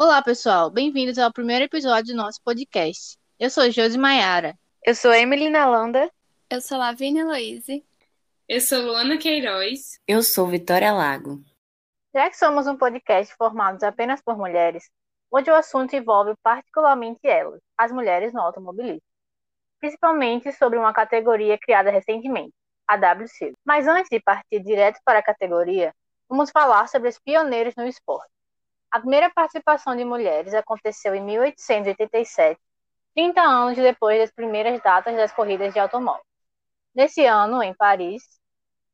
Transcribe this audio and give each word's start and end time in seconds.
Olá, 0.00 0.22
pessoal. 0.22 0.70
Bem-vindos 0.70 1.18
ao 1.18 1.32
primeiro 1.32 1.64
episódio 1.64 2.14
do 2.14 2.22
nosso 2.22 2.40
podcast. 2.44 3.18
Eu 3.36 3.50
sou 3.50 3.68
Josi 3.68 3.98
Maiara. 3.98 4.56
Eu 4.86 4.94
sou 4.94 5.12
Emily 5.12 5.50
Nalanda. 5.50 6.08
Eu 6.48 6.60
sou 6.60 6.78
Lavínia 6.78 7.24
Loise. 7.24 7.84
Eu 8.48 8.60
sou 8.60 8.80
Luana 8.80 9.18
Queiroz. 9.18 9.98
Eu 10.06 10.22
sou 10.22 10.46
Vitória 10.46 10.92
Lago. 10.92 11.42
Já 12.14 12.30
que 12.30 12.36
somos 12.36 12.68
um 12.68 12.76
podcast 12.76 13.34
formado 13.34 13.82
apenas 13.82 14.22
por 14.22 14.38
mulheres, 14.38 14.88
hoje 15.32 15.50
o 15.50 15.56
assunto 15.56 15.96
envolve 15.96 16.32
particularmente 16.44 17.26
elas, 17.26 17.60
as 17.76 17.90
mulheres 17.90 18.32
no 18.32 18.40
automobilismo. 18.40 19.02
Principalmente 19.80 20.52
sobre 20.52 20.78
uma 20.78 20.92
categoria 20.92 21.58
criada 21.58 21.90
recentemente, 21.90 22.54
a 22.86 22.94
WC. 22.94 23.52
Mas 23.64 23.88
antes 23.88 24.08
de 24.08 24.20
partir 24.20 24.60
direto 24.60 25.00
para 25.04 25.18
a 25.18 25.24
categoria, 25.24 25.92
vamos 26.28 26.52
falar 26.52 26.88
sobre 26.88 27.08
os 27.08 27.18
pioneiros 27.18 27.74
no 27.76 27.84
esporte. 27.84 28.37
A 28.90 29.00
primeira 29.00 29.30
participação 29.30 29.94
de 29.94 30.04
mulheres 30.04 30.54
aconteceu 30.54 31.14
em 31.14 31.22
1887, 31.22 32.58
30 33.14 33.40
anos 33.42 33.76
depois 33.76 34.18
das 34.18 34.30
primeiras 34.30 34.80
datas 34.80 35.14
das 35.14 35.30
corridas 35.30 35.74
de 35.74 35.78
automóvel. 35.78 36.24
Nesse 36.94 37.26
ano, 37.26 37.62
em 37.62 37.74
Paris, 37.74 38.22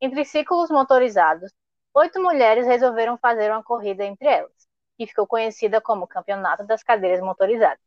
em 0.00 0.10
triciclos 0.10 0.68
motorizados, 0.68 1.52
oito 1.94 2.20
mulheres 2.20 2.66
resolveram 2.66 3.16
fazer 3.18 3.52
uma 3.52 3.62
corrida 3.62 4.04
entre 4.04 4.26
elas, 4.26 4.52
que 4.98 5.06
ficou 5.06 5.28
conhecida 5.28 5.80
como 5.80 6.08
Campeonato 6.08 6.66
das 6.66 6.82
Cadeiras 6.82 7.20
Motorizadas, 7.20 7.78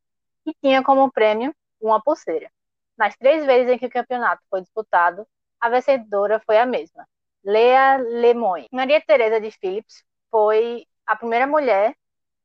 e 0.46 0.54
tinha 0.62 0.82
como 0.82 1.12
prêmio 1.12 1.54
uma 1.82 2.02
pulseira. 2.02 2.50
Nas 2.98 3.18
três 3.18 3.46
vezes 3.46 3.70
em 3.70 3.78
que 3.78 3.86
o 3.86 3.92
campeonato 3.92 4.42
foi 4.50 4.62
disputado, 4.62 5.28
a 5.60 5.70
vencedora 5.70 6.40
foi 6.46 6.58
a 6.58 6.66
mesma, 6.66 7.06
Lea 7.44 7.98
Lemoyne. 7.98 8.68
Maria 8.72 9.02
Teresa 9.02 9.42
de 9.42 9.52
Phillips 9.52 10.04
foi 10.32 10.88
a 11.08 11.16
primeira 11.16 11.48
mulher 11.48 11.96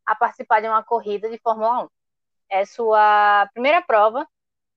a 0.06 0.14
participar 0.14 0.60
de 0.60 0.68
uma 0.68 0.82
corrida 0.82 1.28
de 1.28 1.38
Fórmula 1.38 1.84
1. 1.84 1.88
É 2.50 2.64
sua 2.64 3.48
primeira 3.52 3.82
prova 3.82 4.26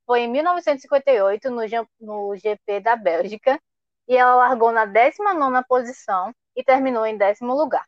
foi 0.05 0.21
em 0.21 0.27
1958 0.27 1.49
no, 1.99 2.35
GP 2.35 2.79
da 2.79 2.95
Bélgica 2.95 3.59
e 4.07 4.15
ela 4.15 4.35
largou 4.35 4.71
na 4.71 4.85
19ª 4.85 5.63
posição 5.67 6.33
e 6.55 6.63
terminou 6.63 7.05
em 7.05 7.17
décimo 7.17 7.55
lugar. 7.55 7.85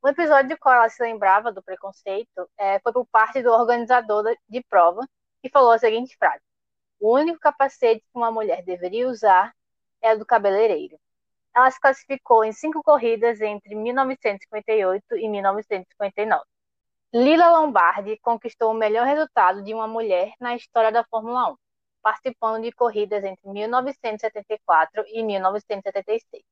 O 0.00 0.08
episódio 0.08 0.48
de 0.48 0.56
qual 0.56 0.74
ela 0.76 0.88
se 0.88 1.02
lembrava 1.02 1.52
do 1.52 1.62
preconceito 1.62 2.48
é, 2.56 2.78
foi 2.80 2.92
por 2.92 3.06
parte 3.06 3.42
do 3.42 3.50
organizador 3.50 4.36
de 4.48 4.62
prova, 4.64 5.06
que 5.40 5.48
falou 5.50 5.72
a 5.72 5.78
seguinte 5.78 6.16
frase: 6.16 6.42
O 7.00 7.14
único 7.14 7.38
capacete 7.38 8.00
que 8.00 8.18
uma 8.18 8.30
mulher 8.30 8.64
deveria 8.64 9.08
usar 9.08 9.52
é 10.00 10.14
o 10.14 10.18
do 10.18 10.26
cabeleireiro. 10.26 10.98
Ela 11.54 11.70
se 11.70 11.80
classificou 11.80 12.44
em 12.44 12.52
cinco 12.52 12.82
corridas 12.82 13.40
entre 13.40 13.74
1958 13.74 15.16
e 15.16 15.28
1959. 15.28 16.42
Lila 17.14 17.50
Lombardi 17.50 18.18
conquistou 18.22 18.70
o 18.70 18.74
melhor 18.74 19.06
resultado 19.06 19.62
de 19.62 19.74
uma 19.74 19.86
mulher 19.86 20.32
na 20.40 20.56
história 20.56 20.90
da 20.90 21.04
Fórmula 21.04 21.52
1, 21.52 21.56
participando 22.02 22.62
de 22.62 22.72
corridas 22.72 23.22
entre 23.22 23.48
1974 23.50 25.04
e 25.08 25.22
1976. 25.22 26.42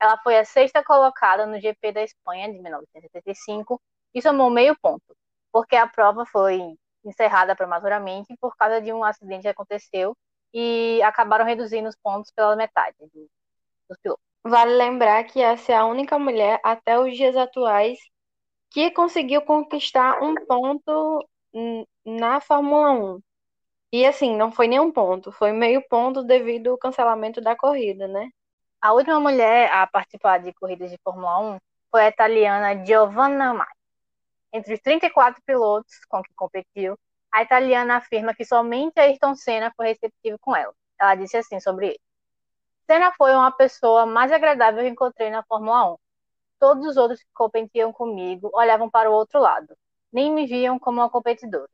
Ela 0.00 0.16
foi 0.22 0.38
a 0.38 0.44
sexta 0.44 0.82
colocada 0.82 1.44
no 1.44 1.60
GP 1.60 1.92
da 1.92 2.02
Espanha 2.02 2.50
de 2.50 2.58
1975 2.58 3.80
e 4.14 4.22
somou 4.22 4.48
meio 4.48 4.74
ponto, 4.80 5.14
porque 5.52 5.76
a 5.76 5.86
prova 5.86 6.24
foi 6.24 6.74
encerrada 7.04 7.54
prematuramente 7.54 8.34
por 8.40 8.56
causa 8.56 8.80
de 8.80 8.92
um 8.92 9.04
acidente 9.04 9.42
que 9.42 9.48
aconteceu 9.48 10.16
e 10.54 11.02
acabaram 11.02 11.44
reduzindo 11.44 11.88
os 11.88 11.96
pontos 11.96 12.30
pela 12.30 12.56
metade 12.56 12.96
dos 13.88 13.98
pilotos. 14.02 14.27
Vale 14.44 14.74
lembrar 14.74 15.24
que 15.24 15.40
essa 15.40 15.72
é 15.72 15.76
a 15.76 15.84
única 15.86 16.18
mulher 16.18 16.60
até 16.64 16.98
os 16.98 17.16
dias 17.16 17.36
atuais 17.36 17.98
que 18.70 18.90
conseguiu 18.90 19.42
conquistar 19.42 20.22
um 20.22 20.34
ponto 20.34 21.28
na 22.04 22.40
Fórmula 22.40 22.92
1. 22.92 23.20
E 23.92 24.06
assim, 24.06 24.36
não 24.36 24.52
foi 24.52 24.68
nenhum 24.68 24.92
ponto, 24.92 25.32
foi 25.32 25.52
meio 25.52 25.82
ponto 25.88 26.22
devido 26.22 26.70
ao 26.70 26.78
cancelamento 26.78 27.40
da 27.40 27.56
corrida, 27.56 28.06
né? 28.06 28.28
A 28.80 28.92
última 28.92 29.18
mulher 29.18 29.70
a 29.72 29.86
participar 29.86 30.38
de 30.38 30.52
corridas 30.54 30.90
de 30.90 30.98
Fórmula 31.02 31.38
1 31.56 31.58
foi 31.90 32.02
a 32.02 32.08
italiana 32.08 32.84
Giovanna 32.84 33.54
Mai. 33.54 33.66
Entre 34.52 34.74
os 34.74 34.80
34 34.80 35.42
pilotos 35.44 36.04
com 36.08 36.22
que 36.22 36.32
competiu, 36.34 36.98
a 37.32 37.42
italiana 37.42 37.96
afirma 37.96 38.34
que 38.34 38.44
somente 38.44 39.00
Ayrton 39.00 39.34
Senna 39.34 39.72
foi 39.76 39.88
receptivo 39.88 40.38
com 40.40 40.54
ela. 40.54 40.72
Ela 41.00 41.14
disse 41.14 41.36
assim 41.36 41.60
sobre 41.60 41.88
ele: 41.88 42.00
Senna 42.90 43.12
foi 43.18 43.32
uma 43.32 43.52
pessoa 43.52 44.06
mais 44.06 44.32
agradável 44.32 44.82
que 44.82 44.88
encontrei 44.88 45.28
na 45.28 45.42
Fórmula 45.42 45.92
1. 45.92 45.96
Todos 46.58 46.86
os 46.86 46.96
outros 46.96 47.20
que 47.20 47.28
competiam 47.34 47.92
comigo 47.92 48.50
olhavam 48.54 48.88
para 48.88 49.10
o 49.10 49.12
outro 49.12 49.38
lado, 49.38 49.76
nem 50.10 50.32
me 50.32 50.46
viam 50.46 50.78
como 50.78 51.00
uma 51.00 51.10
competidora. 51.10 51.68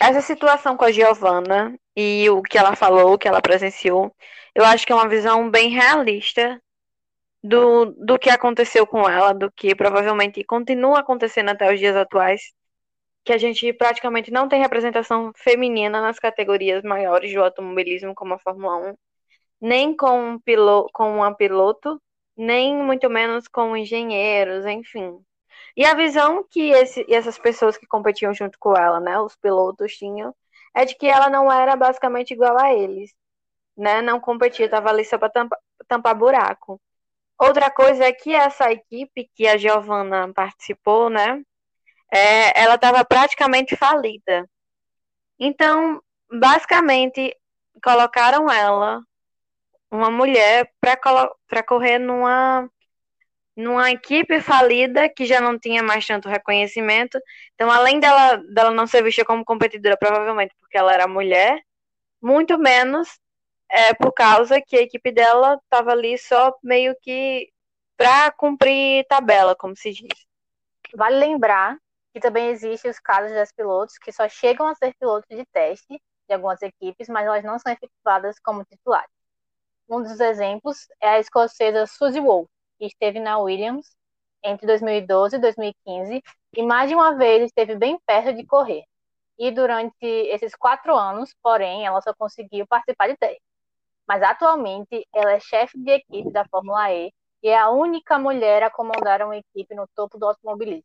Essa 0.00 0.20
situação 0.20 0.76
com 0.76 0.84
a 0.84 0.92
Giovanna 0.92 1.76
e 1.96 2.30
o 2.30 2.42
que 2.42 2.56
ela 2.56 2.76
falou, 2.76 3.14
o 3.14 3.18
que 3.18 3.26
ela 3.26 3.42
presenciou, 3.42 4.14
eu 4.54 4.64
acho 4.64 4.86
que 4.86 4.92
é 4.92 4.94
uma 4.94 5.08
visão 5.08 5.50
bem 5.50 5.68
realista 5.68 6.62
do, 7.42 7.86
do 7.86 8.16
que 8.16 8.30
aconteceu 8.30 8.86
com 8.86 9.08
ela, 9.08 9.32
do 9.32 9.50
que 9.50 9.74
provavelmente 9.74 10.44
continua 10.44 11.00
acontecendo 11.00 11.48
até 11.48 11.72
os 11.74 11.80
dias 11.80 11.96
atuais, 11.96 12.52
que 13.24 13.32
a 13.32 13.38
gente 13.38 13.72
praticamente 13.72 14.30
não 14.30 14.48
tem 14.48 14.60
representação 14.60 15.32
feminina 15.34 16.00
nas 16.00 16.20
categorias 16.20 16.84
maiores 16.84 17.32
do 17.34 17.42
automobilismo, 17.42 18.14
como 18.14 18.34
a 18.34 18.38
Fórmula 18.38 18.92
1 18.92 18.96
nem 19.60 19.96
com, 19.96 20.32
um 20.32 20.38
piloto, 20.38 20.90
com 20.92 21.16
uma 21.16 21.34
piloto, 21.34 22.00
nem 22.36 22.76
muito 22.76 23.08
menos 23.10 23.48
com 23.48 23.76
engenheiros, 23.76 24.66
enfim. 24.66 25.18
E 25.76 25.84
a 25.84 25.94
visão 25.94 26.44
que 26.50 26.70
esse, 26.70 27.06
essas 27.12 27.38
pessoas 27.38 27.76
que 27.76 27.86
competiam 27.86 28.32
junto 28.34 28.58
com 28.58 28.76
ela, 28.76 29.00
né, 29.00 29.18
os 29.20 29.36
pilotos 29.36 29.96
tinham, 29.96 30.34
é 30.74 30.84
de 30.84 30.94
que 30.96 31.06
ela 31.06 31.30
não 31.30 31.50
era 31.50 31.76
basicamente 31.76 32.32
igual 32.32 32.58
a 32.58 32.72
eles, 32.74 33.12
né, 33.76 34.02
não 34.02 34.20
competia, 34.20 34.66
estava 34.66 34.90
ali 34.90 35.04
só 35.04 35.18
para 35.18 35.30
tampar, 35.30 35.58
tampar 35.88 36.14
buraco. 36.16 36.80
Outra 37.38 37.70
coisa 37.70 38.04
é 38.04 38.12
que 38.12 38.34
essa 38.34 38.70
equipe 38.72 39.30
que 39.34 39.46
a 39.46 39.56
Giovanna 39.58 40.32
participou, 40.34 41.10
né, 41.10 41.42
é, 42.12 42.62
ela 42.62 42.76
estava 42.76 43.04
praticamente 43.04 43.76
falida. 43.76 44.48
Então, 45.38 46.02
basicamente, 46.30 47.36
colocaram 47.82 48.50
ela 48.50 49.02
uma 49.90 50.10
mulher 50.10 50.70
para 50.80 51.62
correr 51.62 51.98
numa 51.98 52.68
numa 53.56 53.90
equipe 53.90 54.40
falida 54.40 55.08
que 55.08 55.24
já 55.24 55.40
não 55.40 55.58
tinha 55.58 55.82
mais 55.82 56.06
tanto 56.06 56.28
reconhecimento. 56.28 57.18
Então, 57.54 57.70
além 57.70 57.98
dela, 57.98 58.36
dela 58.52 58.70
não 58.70 58.86
ser 58.86 59.02
vista 59.02 59.24
como 59.24 59.44
competidora, 59.44 59.96
provavelmente 59.96 60.54
porque 60.60 60.76
ela 60.76 60.92
era 60.92 61.08
mulher, 61.08 61.62
muito 62.20 62.58
menos 62.58 63.18
é, 63.70 63.94
por 63.94 64.12
causa 64.12 64.60
que 64.60 64.76
a 64.76 64.82
equipe 64.82 65.10
dela 65.10 65.58
estava 65.64 65.92
ali 65.92 66.18
só 66.18 66.54
meio 66.62 66.94
que 67.00 67.50
para 67.96 68.30
cumprir 68.32 69.06
tabela, 69.08 69.56
como 69.56 69.74
se 69.76 69.90
diz. 69.92 70.26
Vale 70.94 71.16
lembrar 71.18 71.78
que 72.12 72.20
também 72.20 72.48
existem 72.50 72.90
os 72.90 72.98
casos 72.98 73.32
das 73.32 73.52
pilotos 73.52 73.98
que 73.98 74.12
só 74.12 74.28
chegam 74.28 74.66
a 74.68 74.74
ser 74.74 74.94
pilotos 74.98 75.28
de 75.34 75.44
teste 75.46 76.00
de 76.28 76.34
algumas 76.34 76.60
equipes, 76.62 77.08
mas 77.08 77.26
elas 77.26 77.44
não 77.44 77.58
são 77.58 77.72
efetivadas 77.72 78.38
como 78.40 78.64
titulares. 78.64 79.15
Um 79.88 80.02
dos 80.02 80.20
exemplos 80.20 80.88
é 81.00 81.08
a 81.10 81.20
escocesa 81.20 81.86
Suzy 81.86 82.20
Wolff, 82.20 82.50
que 82.78 82.86
esteve 82.86 83.20
na 83.20 83.38
Williams 83.38 83.96
entre 84.42 84.66
2012 84.66 85.36
e 85.36 85.38
2015 85.38 86.22
e 86.56 86.62
mais 86.62 86.88
de 86.88 86.94
uma 86.94 87.16
vez 87.16 87.44
esteve 87.44 87.76
bem 87.76 87.98
perto 88.06 88.32
de 88.32 88.44
correr. 88.44 88.84
E 89.38 89.50
durante 89.50 89.94
esses 90.02 90.54
quatro 90.54 90.94
anos, 90.96 91.34
porém, 91.42 91.86
ela 91.86 92.00
só 92.00 92.14
conseguiu 92.14 92.66
participar 92.66 93.08
de 93.08 93.16
10. 93.20 93.36
Mas 94.08 94.22
atualmente 94.22 95.06
ela 95.14 95.32
é 95.32 95.40
chefe 95.40 95.78
de 95.78 95.90
equipe 95.90 96.30
da 96.30 96.44
Fórmula 96.48 96.92
E 96.92 97.12
e 97.42 97.48
é 97.48 97.58
a 97.58 97.70
única 97.70 98.18
mulher 98.18 98.62
a 98.62 98.70
comandar 98.70 99.22
uma 99.22 99.36
equipe 99.36 99.74
no 99.74 99.86
topo 99.94 100.18
do 100.18 100.26
automobilismo. 100.26 100.84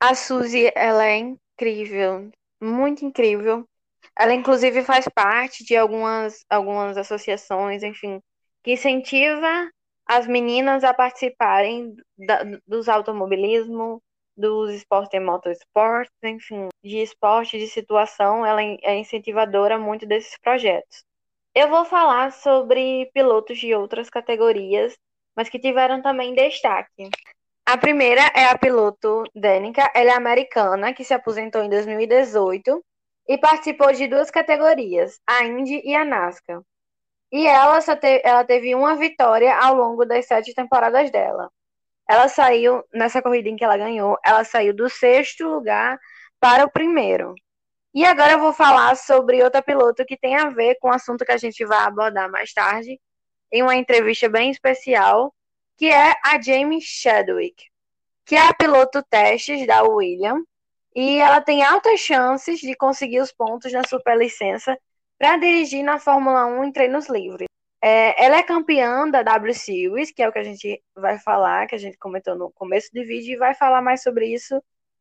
A 0.00 0.14
Suzy, 0.14 0.70
ela 0.74 1.04
é 1.04 1.16
incrível, 1.16 2.30
muito 2.60 3.04
incrível. 3.04 3.66
Ela, 4.18 4.34
inclusive, 4.34 4.82
faz 4.82 5.06
parte 5.08 5.64
de 5.64 5.76
algumas, 5.76 6.44
algumas 6.48 6.96
associações, 6.96 7.82
enfim, 7.82 8.20
que 8.62 8.72
incentiva 8.72 9.70
as 10.06 10.26
meninas 10.26 10.84
a 10.84 10.94
participarem 10.94 11.96
da, 12.16 12.42
dos 12.66 12.88
automobilismo, 12.88 14.00
dos 14.36 14.70
esportes 14.70 15.14
e 15.14 15.20
motorsports, 15.20 16.12
enfim, 16.22 16.68
de 16.84 16.98
esporte, 16.98 17.58
de 17.58 17.66
situação, 17.66 18.44
ela 18.44 18.62
é 18.62 18.96
incentivadora 18.96 19.78
muito 19.78 20.06
desses 20.06 20.36
projetos. 20.38 21.04
Eu 21.54 21.68
vou 21.68 21.84
falar 21.84 22.32
sobre 22.32 23.10
pilotos 23.14 23.58
de 23.58 23.74
outras 23.74 24.10
categorias, 24.10 24.94
mas 25.34 25.48
que 25.48 25.58
tiveram 25.58 26.02
também 26.02 26.34
destaque. 26.34 27.08
A 27.64 27.78
primeira 27.78 28.20
é 28.34 28.44
a 28.44 28.58
piloto 28.58 29.24
Danica, 29.34 29.90
ela 29.94 30.12
é 30.12 30.14
americana, 30.14 30.92
que 30.92 31.02
se 31.02 31.14
aposentou 31.14 31.62
em 31.62 31.68
2018 31.68 32.84
e 33.28 33.38
participou 33.38 33.92
de 33.92 34.06
duas 34.06 34.30
categorias, 34.30 35.20
a 35.26 35.44
Indy 35.44 35.82
e 35.84 35.94
a 35.94 36.04
NASCAR. 36.04 36.62
E 37.32 37.46
ela, 37.46 37.80
só 37.80 37.96
te, 37.96 38.20
ela 38.24 38.44
teve 38.44 38.74
uma 38.74 38.96
vitória 38.96 39.56
ao 39.56 39.74
longo 39.74 40.04
das 40.04 40.26
sete 40.26 40.54
temporadas 40.54 41.10
dela. 41.10 41.50
ela 42.08 42.28
saiu, 42.28 42.84
nessa 42.94 43.22
corrida 43.22 43.48
em 43.48 43.56
que 43.56 43.64
ela 43.64 43.76
ganhou, 43.76 44.16
ela 44.24 44.44
saiu 44.44 44.74
do 44.74 44.88
sexto 44.88 45.44
lugar 45.48 45.98
para 46.40 46.64
o 46.64 46.70
primeiro. 46.70 47.34
E 47.94 48.04
agora 48.04 48.32
eu 48.32 48.40
vou 48.40 48.52
falar 48.52 48.96
sobre 48.96 49.42
outra 49.42 49.62
piloto 49.62 50.04
que 50.04 50.16
tem 50.16 50.36
a 50.36 50.50
ver 50.50 50.76
com 50.80 50.88
o 50.88 50.92
assunto 50.92 51.24
que 51.24 51.32
a 51.32 51.36
gente 51.38 51.64
vai 51.64 51.78
abordar 51.78 52.30
mais 52.30 52.52
tarde, 52.52 53.00
em 53.52 53.62
uma 53.62 53.74
entrevista 53.76 54.28
bem 54.28 54.50
especial, 54.50 55.34
que 55.76 55.86
é 55.86 56.14
a 56.24 56.40
Jamie 56.40 56.80
Chadwick, 56.80 57.64
que 58.24 58.36
é 58.36 58.40
a 58.40 58.54
piloto 58.54 59.02
testes 59.02 59.66
da 59.66 59.82
Williams, 59.82 60.44
e 60.96 61.18
ela 61.18 61.42
tem 61.42 61.62
altas 61.62 62.00
chances 62.00 62.58
de 62.58 62.74
conseguir 62.74 63.20
os 63.20 63.30
pontos 63.30 63.70
na 63.70 63.86
superlicença 63.86 64.78
para 65.18 65.36
dirigir 65.36 65.84
na 65.84 65.98
Fórmula 65.98 66.46
1 66.46 66.64
em 66.64 66.72
treinos 66.72 67.06
livres. 67.10 67.46
É, 67.82 68.24
ela 68.24 68.38
é 68.38 68.42
campeã 68.42 69.06
da 69.06 69.22
W 69.22 69.52
Series, 69.52 70.10
que 70.10 70.22
é 70.22 70.28
o 70.28 70.32
que 70.32 70.38
a 70.38 70.42
gente 70.42 70.82
vai 70.94 71.18
falar, 71.18 71.66
que 71.66 71.74
a 71.74 71.78
gente 71.78 71.98
comentou 71.98 72.34
no 72.34 72.50
começo 72.50 72.88
do 72.94 73.04
vídeo, 73.04 73.34
e 73.34 73.36
vai 73.36 73.54
falar 73.54 73.82
mais 73.82 74.02
sobre 74.02 74.26
isso 74.26 74.58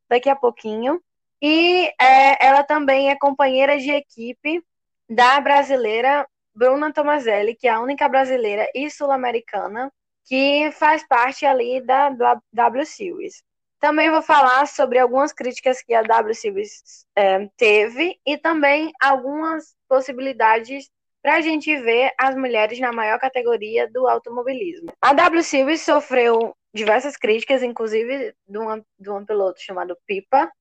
daqui 0.10 0.30
a 0.30 0.36
pouquinho. 0.36 1.02
E 1.42 1.88
é, 2.00 2.46
ela 2.46 2.64
também 2.64 3.10
é 3.10 3.16
companheira 3.16 3.78
de 3.78 3.90
equipe 3.90 4.62
da 5.10 5.40
brasileira 5.40 6.28
Bruna 6.54 6.92
Tomazelli, 6.92 7.56
que 7.56 7.70
é 7.70 7.72
a 7.72 7.80
única 7.80 8.10
brasileira 8.10 8.70
e 8.76 8.90
sul-americana 8.90 9.90
que 10.26 10.70
faz 10.74 11.08
parte 11.08 11.46
ali 11.46 11.80
da 11.80 12.10
W 12.52 12.86
Series. 12.86 13.42
Também 13.80 14.10
vou 14.10 14.22
falar 14.22 14.68
sobre 14.68 14.98
algumas 14.98 15.32
críticas 15.32 15.82
que 15.82 15.94
a 15.94 16.02
W 16.02 16.34
Series 16.34 17.06
é, 17.16 17.48
teve 17.58 18.20
e 18.26 18.38
também 18.38 18.92
algumas 19.02 19.76
possibilidades 19.88 20.90
para 21.22 21.36
a 21.36 21.42
gente 21.42 21.76
ver 21.82 22.12
as 22.20 22.36
mulheres 22.36 22.80
na 22.80 22.92
maior 22.92 23.20
categoria 23.20 23.90
do 23.90 24.08
automobilismo. 24.08 24.94
A 25.02 25.14
W 25.14 25.44
Series 25.44 25.82
sofreu 25.82 26.56
diversas 26.74 27.18
críticas, 27.18 27.64
inclusive 27.64 28.36
de 28.48 28.60
um, 28.60 28.84
de 29.00 29.10
um 29.10 29.26
piloto 29.26 29.62
chamado 29.62 29.98
Pipa, 30.06 30.52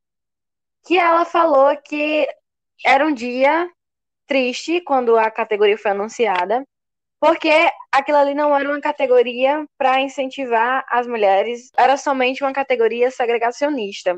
que 0.86 0.98
ela 0.98 1.24
falou 1.24 1.76
que 1.76 2.28
era 2.84 3.06
um 3.06 3.12
dia 3.12 3.68
triste 4.26 4.80
quando 4.80 5.18
a 5.18 5.30
categoria 5.30 5.76
foi 5.76 5.90
anunciada, 5.90 6.64
porque 7.24 7.70
aquilo 7.90 8.18
ali 8.18 8.34
não 8.34 8.54
era 8.54 8.68
uma 8.68 8.82
categoria 8.82 9.64
para 9.78 9.98
incentivar 9.98 10.84
as 10.90 11.06
mulheres, 11.06 11.70
era 11.74 11.96
somente 11.96 12.44
uma 12.44 12.52
categoria 12.52 13.10
segregacionista. 13.10 14.14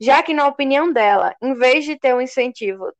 Já 0.00 0.20
que, 0.24 0.34
na 0.34 0.48
opinião 0.48 0.92
dela, 0.92 1.36
em 1.40 1.54
vez 1.54 1.84
de 1.84 1.96
ter 1.96 2.12
um 2.16 2.20
incentivo 2.20 2.92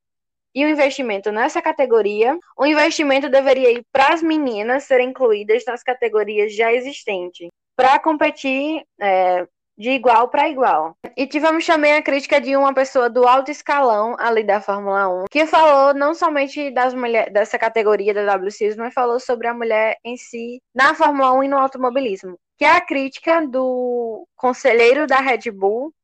e 0.55 0.65
um 0.65 0.69
investimento 0.69 1.33
nessa 1.33 1.61
categoria, 1.61 2.39
o 2.57 2.65
investimento 2.65 3.29
deveria 3.29 3.73
ir 3.73 3.85
para 3.91 4.15
as 4.15 4.23
meninas 4.23 4.85
serem 4.85 5.09
incluídas 5.09 5.65
nas 5.67 5.83
categorias 5.83 6.55
já 6.55 6.73
existentes, 6.73 7.49
para 7.75 7.99
competir 7.99 8.85
é, 9.01 9.45
de 9.79 9.91
igual 9.91 10.29
para 10.29 10.49
igual. 10.49 10.97
E 11.17 11.27
tivemos 11.27 11.65
também 11.65 11.95
a 11.95 12.03
crítica 12.03 12.41
de 12.41 12.57
uma 12.57 12.75
pessoa 12.75 13.09
do 13.09 13.27
alto 13.27 13.51
escalão 13.51 14.17
ali 14.19 14.43
da 14.43 14.61
Fórmula 14.61 15.09
1, 15.09 15.25
que 15.31 15.47
falou 15.47 15.95
não 15.95 16.15
somente 16.15 16.71
das 16.73 16.93
mulheres 16.93 17.33
dessa 17.33 17.57
categoria 17.59 18.13
da 18.13 18.35
WC, 18.35 18.75
mas 18.77 18.93
falou 18.93 19.21
sobre 19.21 19.47
a 19.47 19.55
mulher 19.55 19.97
em 20.05 20.17
si 20.17 20.61
na 20.75 20.95
Fórmula 20.95 21.33
1 21.35 21.45
e 21.45 21.49
no 21.49 21.59
automobilismo. 21.59 22.37
Que 22.57 22.65
é 22.65 22.73
a 22.73 22.81
crítica 22.81 23.47
do 23.47 24.27
conselheiro 24.35 25.07
da 25.07 25.21
Red 25.21 25.53
Bull, 25.53 25.95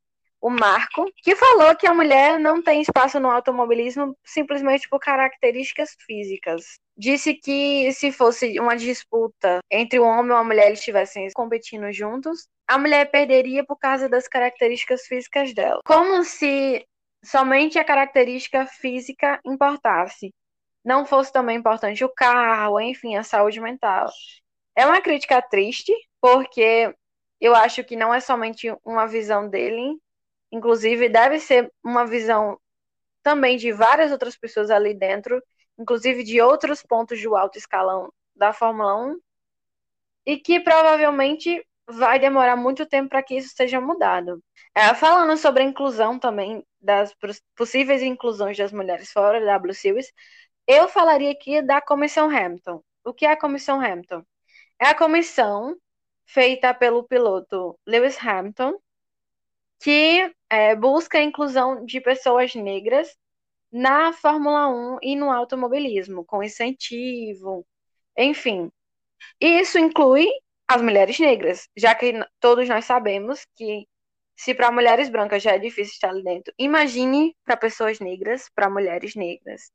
o 0.40 0.50
Marco, 0.50 1.10
que 1.16 1.34
falou 1.34 1.74
que 1.74 1.86
a 1.86 1.94
mulher 1.94 2.38
não 2.38 2.62
tem 2.62 2.80
espaço 2.80 3.18
no 3.18 3.30
automobilismo 3.30 4.16
simplesmente 4.22 4.88
por 4.88 5.00
características 5.00 5.96
físicas. 6.06 6.78
Disse 6.96 7.34
que 7.34 7.92
se 7.92 8.12
fosse 8.12 8.58
uma 8.60 8.76
disputa 8.76 9.58
entre 9.70 9.98
um 9.98 10.04
homem 10.04 10.30
e 10.30 10.34
uma 10.34 10.44
mulher, 10.44 10.66
eles 10.66 10.78
estivessem 10.78 11.28
competindo 11.34 11.90
juntos, 11.92 12.46
a 12.68 12.78
mulher 12.78 13.10
perderia 13.10 13.64
por 13.64 13.76
causa 13.76 14.08
das 14.08 14.28
características 14.28 15.06
físicas 15.06 15.52
dela. 15.52 15.80
Como 15.84 16.22
se 16.24 16.86
somente 17.24 17.78
a 17.78 17.84
característica 17.84 18.66
física 18.66 19.40
importasse. 19.44 20.32
Não 20.84 21.06
fosse 21.06 21.32
também 21.32 21.56
importante 21.56 22.04
o 22.04 22.08
carro, 22.10 22.78
enfim, 22.78 23.16
a 23.16 23.22
saúde 23.22 23.60
mental. 23.60 24.10
É 24.76 24.84
uma 24.84 25.00
crítica 25.00 25.40
triste, 25.40 25.92
porque 26.20 26.94
eu 27.40 27.54
acho 27.54 27.82
que 27.82 27.96
não 27.96 28.12
é 28.12 28.20
somente 28.20 28.70
uma 28.84 29.06
visão 29.06 29.48
dele, 29.48 29.98
Inclusive, 30.54 31.08
deve 31.08 31.40
ser 31.40 31.68
uma 31.82 32.06
visão 32.06 32.56
também 33.24 33.56
de 33.56 33.72
várias 33.72 34.12
outras 34.12 34.36
pessoas 34.36 34.70
ali 34.70 34.94
dentro, 34.94 35.42
inclusive 35.78 36.22
de 36.22 36.40
outros 36.40 36.82
pontos 36.82 37.20
do 37.22 37.36
alto 37.36 37.58
escalão 37.58 38.12
da 38.34 38.52
Fórmula 38.52 38.96
1, 38.96 39.18
e 40.26 40.38
que 40.38 40.60
provavelmente 40.60 41.64
vai 41.86 42.18
demorar 42.18 42.56
muito 42.56 42.86
tempo 42.86 43.10
para 43.10 43.22
que 43.22 43.36
isso 43.36 43.54
seja 43.54 43.80
mudado. 43.80 44.42
É, 44.74 44.94
falando 44.94 45.36
sobre 45.36 45.62
a 45.62 45.66
inclusão 45.66 46.18
também, 46.18 46.64
das 46.80 47.14
possíveis 47.56 48.02
inclusões 48.02 48.56
das 48.56 48.72
mulheres 48.72 49.10
fora 49.12 49.40
da 49.40 49.52
W 49.54 49.74
Series, 49.74 50.12
eu 50.66 50.88
falaria 50.88 51.30
aqui 51.32 51.62
da 51.62 51.80
Comissão 51.80 52.28
Hamilton. 52.28 52.82
O 53.04 53.12
que 53.12 53.26
é 53.26 53.32
a 53.32 53.38
Comissão 53.38 53.80
Hamilton? 53.80 54.24
É 54.80 54.86
a 54.86 54.94
comissão 54.94 55.76
feita 56.26 56.74
pelo 56.74 57.04
piloto 57.04 57.78
Lewis 57.86 58.18
Hamilton, 58.18 58.78
que 59.80 60.32
é, 60.50 60.74
busca 60.74 61.18
a 61.18 61.22
inclusão 61.22 61.84
de 61.84 62.00
pessoas 62.00 62.54
negras 62.54 63.14
na 63.74 64.12
Fórmula 64.12 64.68
1 64.68 64.98
e 65.02 65.16
no 65.16 65.32
automobilismo, 65.32 66.24
com 66.24 66.44
incentivo, 66.44 67.66
enfim. 68.16 68.70
Isso 69.40 69.78
inclui 69.80 70.28
as 70.68 70.80
mulheres 70.80 71.18
negras, 71.18 71.68
já 71.76 71.92
que 71.92 72.12
todos 72.38 72.68
nós 72.68 72.84
sabemos 72.84 73.44
que 73.56 73.88
se 74.36 74.54
para 74.54 74.70
mulheres 74.70 75.08
brancas 75.08 75.42
já 75.42 75.52
é 75.52 75.58
difícil 75.58 75.94
estar 75.94 76.10
ali 76.10 76.22
dentro, 76.22 76.54
imagine 76.56 77.36
para 77.44 77.56
pessoas 77.56 77.98
negras, 77.98 78.48
para 78.54 78.70
mulheres 78.70 79.16
negras. 79.16 79.72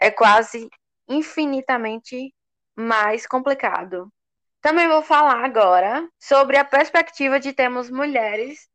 É 0.00 0.10
quase 0.10 0.66
infinitamente 1.06 2.34
mais 2.74 3.26
complicado. 3.26 4.10
Também 4.62 4.88
vou 4.88 5.02
falar 5.02 5.44
agora 5.44 6.08
sobre 6.18 6.56
a 6.56 6.64
perspectiva 6.64 7.38
de 7.38 7.52
termos 7.52 7.90
mulheres 7.90 8.68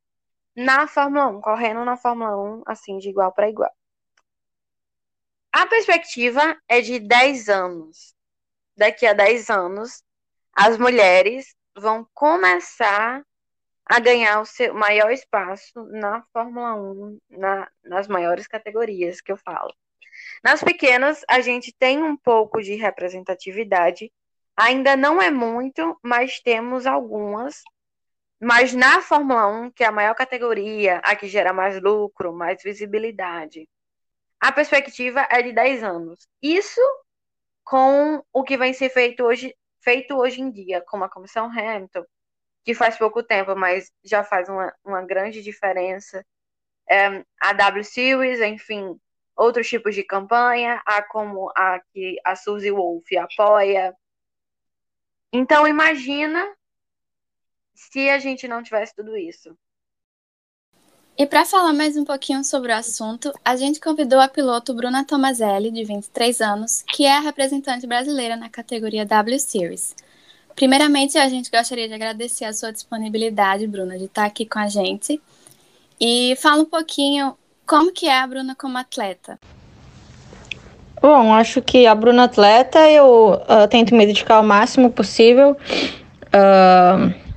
na 0.56 0.88
Fórmula 0.88 1.28
1, 1.28 1.42
correndo 1.42 1.84
na 1.84 1.98
Fórmula 1.98 2.38
1, 2.38 2.64
assim, 2.68 3.00
de 3.00 3.10
igual 3.10 3.34
para 3.34 3.50
igual. 3.50 3.72
Perspectiva 5.70 6.58
é 6.68 6.82
de 6.82 7.00
10 7.00 7.48
anos. 7.48 8.14
Daqui 8.76 9.06
a 9.06 9.14
10 9.14 9.50
anos, 9.50 10.04
as 10.54 10.78
mulheres 10.78 11.56
vão 11.78 12.08
começar 12.14 13.24
a 13.86 14.00
ganhar 14.00 14.42
o 14.42 14.46
seu 14.46 14.74
maior 14.74 15.12
espaço 15.12 15.84
na 15.86 16.24
Fórmula 16.34 16.76
1, 16.76 17.20
na, 17.30 17.70
nas 17.84 18.08
maiores 18.08 18.48
categorias 18.48 19.22
que 19.22 19.32
eu 19.32 19.38
falo. 19.38 19.74
Nas 20.44 20.64
pequenas, 20.64 21.24
a 21.30 21.40
gente 21.40 21.74
tem 21.78 22.04
um 22.04 22.18
pouco 22.18 22.62
de 22.62 22.76
representatividade, 22.76 24.12
ainda 24.58 24.96
não 24.96 25.22
é 25.22 25.32
muito, 25.32 25.98
mas 26.04 26.40
temos 26.40 26.86
algumas 26.86 27.64
mas 28.42 28.74
na 28.74 29.02
Fórmula 29.02 29.48
1, 29.48 29.72
que 29.72 29.84
é 29.84 29.88
a 29.88 29.92
maior 29.92 30.16
categoria, 30.16 31.02
a 31.04 31.14
que 31.14 31.28
gera 31.28 31.52
mais 31.52 31.82
lucro, 31.82 32.32
mais 32.32 32.64
visibilidade, 32.64 33.68
a 34.40 34.52
perspectiva 34.52 35.28
é 35.30 35.42
de 35.42 35.52
10 35.52 35.84
anos. 35.84 36.28
Isso 36.42 36.82
com 37.64 38.24
o 38.34 38.44
que 38.44 38.58
vem 38.58 38.74
ser 38.74 38.90
feito 38.90 39.24
hoje, 39.24 39.56
feito 39.82 40.16
hoje 40.18 40.42
em 40.42 40.50
dia, 40.50 40.84
como 40.88 41.04
a 41.04 41.10
Comissão 41.10 41.46
Hamilton, 41.46 42.04
que 42.64 42.74
faz 42.74 42.98
pouco 42.98 43.22
tempo, 43.22 43.56
mas 43.56 43.92
já 44.04 44.24
faz 44.24 44.50
uma, 44.50 44.74
uma 44.84 45.02
grande 45.04 45.42
diferença. 45.42 46.26
É, 46.90 47.24
a 47.40 47.54
W 47.54 47.84
Series, 47.84 48.42
enfim, 48.42 49.00
outros 49.36 49.70
tipos 49.70 49.94
de 49.94 50.04
campanha, 50.04 50.82
há 50.86 51.04
como 51.04 51.52
a 51.56 51.80
que 51.94 52.18
a 52.26 52.36
Suzy 52.36 52.72
Wolf 52.72 53.06
apoia. 53.18 53.96
Então, 55.32 55.68
imagina 55.68 56.56
se 57.74 58.10
a 58.10 58.20
gente 58.20 58.48
não 58.48 58.64
tivesse 58.64 58.96
tudo 58.96 59.16
isso. 59.16 59.58
E 61.20 61.26
para 61.26 61.44
falar 61.44 61.74
mais 61.74 61.98
um 61.98 62.06
pouquinho 62.06 62.46
sobre 62.46 62.72
o 62.72 62.76
assunto, 62.76 63.34
a 63.44 63.58
gente 63.58 63.82
convidou 63.82 64.22
a 64.22 64.30
piloto 64.30 64.74
Bruna 64.74 65.04
Tomazelli, 65.04 65.70
de 65.70 65.84
23 65.84 66.40
anos, 66.40 66.82
que 66.88 67.06
é 67.06 67.18
a 67.18 67.20
representante 67.20 67.86
brasileira 67.86 68.38
na 68.38 68.48
categoria 68.48 69.06
W 69.06 69.38
Series. 69.38 69.94
Primeiramente, 70.56 71.18
a 71.18 71.28
gente 71.28 71.52
gostaria 71.52 71.90
de 71.90 71.94
agradecer 71.94 72.46
a 72.46 72.54
sua 72.54 72.72
disponibilidade, 72.72 73.68
Bruna, 73.68 73.98
de 73.98 74.06
estar 74.06 74.24
aqui 74.24 74.46
com 74.46 74.60
a 74.60 74.68
gente. 74.68 75.22
E 76.00 76.38
fala 76.38 76.62
um 76.62 76.66
pouquinho 76.66 77.36
como 77.68 77.92
que 77.92 78.08
é 78.08 78.18
a 78.18 78.26
Bruna 78.26 78.56
como 78.56 78.78
atleta. 78.78 79.38
Bom, 81.02 81.34
acho 81.34 81.62
que 81.62 81.86
a 81.86 81.94
Bruna 81.94 82.24
atleta 82.24 82.90
eu 82.90 83.34
uh, 83.34 83.68
tento 83.70 83.94
me 83.94 84.06
dedicar 84.06 84.40
o 84.40 84.44
máximo 84.44 84.90
possível. 84.90 85.58
Uh, 86.28 87.29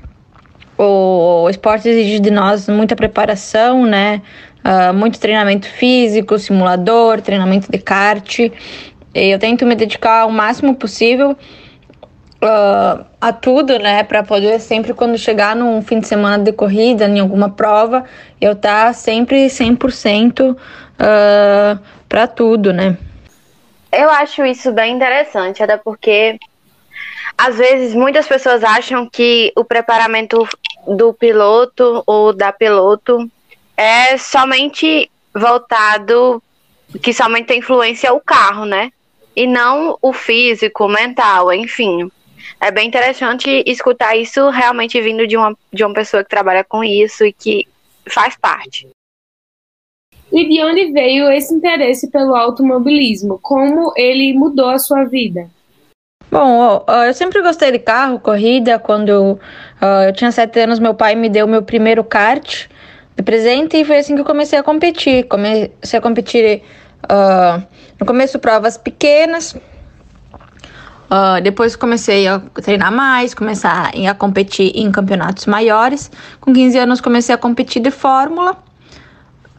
o, 0.84 1.48
esporte 1.48 1.88
exige 1.88 2.20
de 2.20 2.30
nós 2.30 2.68
muita 2.68 2.96
preparação, 2.96 3.84
né? 3.86 4.22
Uh, 4.64 4.94
muito 4.94 5.18
treinamento 5.18 5.66
físico, 5.66 6.38
simulador, 6.38 7.20
treinamento 7.20 7.70
de 7.70 7.78
kart. 7.78 8.38
Eu 9.14 9.38
tento 9.38 9.66
me 9.66 9.74
dedicar 9.74 10.26
o 10.26 10.32
máximo 10.32 10.74
possível. 10.74 11.32
uh, 11.32 13.04
a 13.20 13.32
tudo, 13.32 13.78
né? 13.78 14.02
Para 14.02 14.22
poder 14.22 14.58
sempre, 14.60 14.92
quando 14.92 15.16
chegar 15.16 15.54
num 15.54 15.80
fim 15.80 16.00
de 16.00 16.08
semana 16.08 16.42
de 16.42 16.52
corrida, 16.52 17.06
em 17.06 17.20
alguma 17.20 17.50
prova, 17.50 18.04
eu 18.40 18.56
tá 18.56 18.92
sempre 18.92 19.46
100% 19.46 20.52
uh, 20.52 21.78
para 22.08 22.26
tudo, 22.26 22.72
né? 22.72 22.96
Eu 23.92 24.10
acho 24.10 24.44
isso 24.44 24.72
bem 24.72 24.96
interessante, 24.96 25.62
até 25.62 25.76
porque 25.76 26.38
às 27.36 27.58
vezes 27.58 27.94
muitas 27.94 28.26
pessoas 28.26 28.62
acham 28.62 29.08
que 29.08 29.52
o 29.56 29.64
preparamento 29.64 30.46
do 30.86 31.12
piloto 31.12 32.02
ou 32.06 32.32
da 32.32 32.52
piloto 32.52 33.30
é 33.76 34.16
somente 34.16 35.10
voltado, 35.34 36.42
que 37.02 37.12
somente 37.12 37.46
tem 37.46 37.58
influência 37.58 38.12
o 38.12 38.20
carro, 38.20 38.64
né? 38.64 38.90
E 39.34 39.46
não 39.46 39.96
o 40.02 40.12
físico, 40.12 40.88
mental, 40.88 41.52
enfim. 41.52 42.10
É 42.60 42.70
bem 42.70 42.88
interessante 42.88 43.62
escutar 43.66 44.16
isso 44.16 44.50
realmente 44.50 45.00
vindo 45.00 45.26
de 45.26 45.36
uma, 45.36 45.56
de 45.72 45.84
uma 45.84 45.94
pessoa 45.94 46.22
que 46.22 46.30
trabalha 46.30 46.64
com 46.64 46.84
isso 46.84 47.24
e 47.24 47.32
que 47.32 47.66
faz 48.08 48.36
parte. 48.36 48.88
E 50.32 50.48
de 50.48 50.64
onde 50.64 50.92
veio 50.92 51.30
esse 51.30 51.54
interesse 51.54 52.10
pelo 52.10 52.34
automobilismo? 52.34 53.38
Como 53.40 53.92
ele 53.96 54.32
mudou 54.32 54.68
a 54.68 54.78
sua 54.78 55.04
vida? 55.04 55.50
Bom, 56.32 56.82
eu 57.06 57.12
sempre 57.12 57.42
gostei 57.42 57.70
de 57.72 57.78
carro, 57.78 58.18
corrida. 58.18 58.78
Quando 58.78 59.10
eu, 59.10 59.40
tinha 60.14 60.32
sete 60.32 60.60
anos, 60.60 60.78
meu 60.78 60.94
pai 60.94 61.14
me 61.14 61.28
deu 61.28 61.46
meu 61.46 61.62
primeiro 61.62 62.02
kart 62.02 62.68
de 63.14 63.22
presente 63.22 63.76
e 63.76 63.84
foi 63.84 63.98
assim 63.98 64.14
que 64.14 64.22
eu 64.22 64.24
comecei 64.24 64.58
a 64.58 64.62
competir. 64.62 65.24
Comecei 65.24 65.98
a 65.98 66.00
competir 66.00 66.62
uh, 67.04 67.62
no 68.00 68.06
começo 68.06 68.38
provas 68.38 68.78
pequenas, 68.78 69.52
uh, 69.52 71.38
depois 71.42 71.76
comecei 71.76 72.26
a 72.26 72.40
treinar 72.62 72.90
mais, 72.90 73.34
começar 73.34 73.90
a 73.94 74.14
competir 74.14 74.72
em 74.74 74.90
campeonatos 74.90 75.44
maiores. 75.44 76.10
Com 76.40 76.50
15 76.50 76.78
anos 76.78 77.00
comecei 77.02 77.34
a 77.34 77.38
competir 77.38 77.82
de 77.82 77.90
Fórmula 77.90 78.52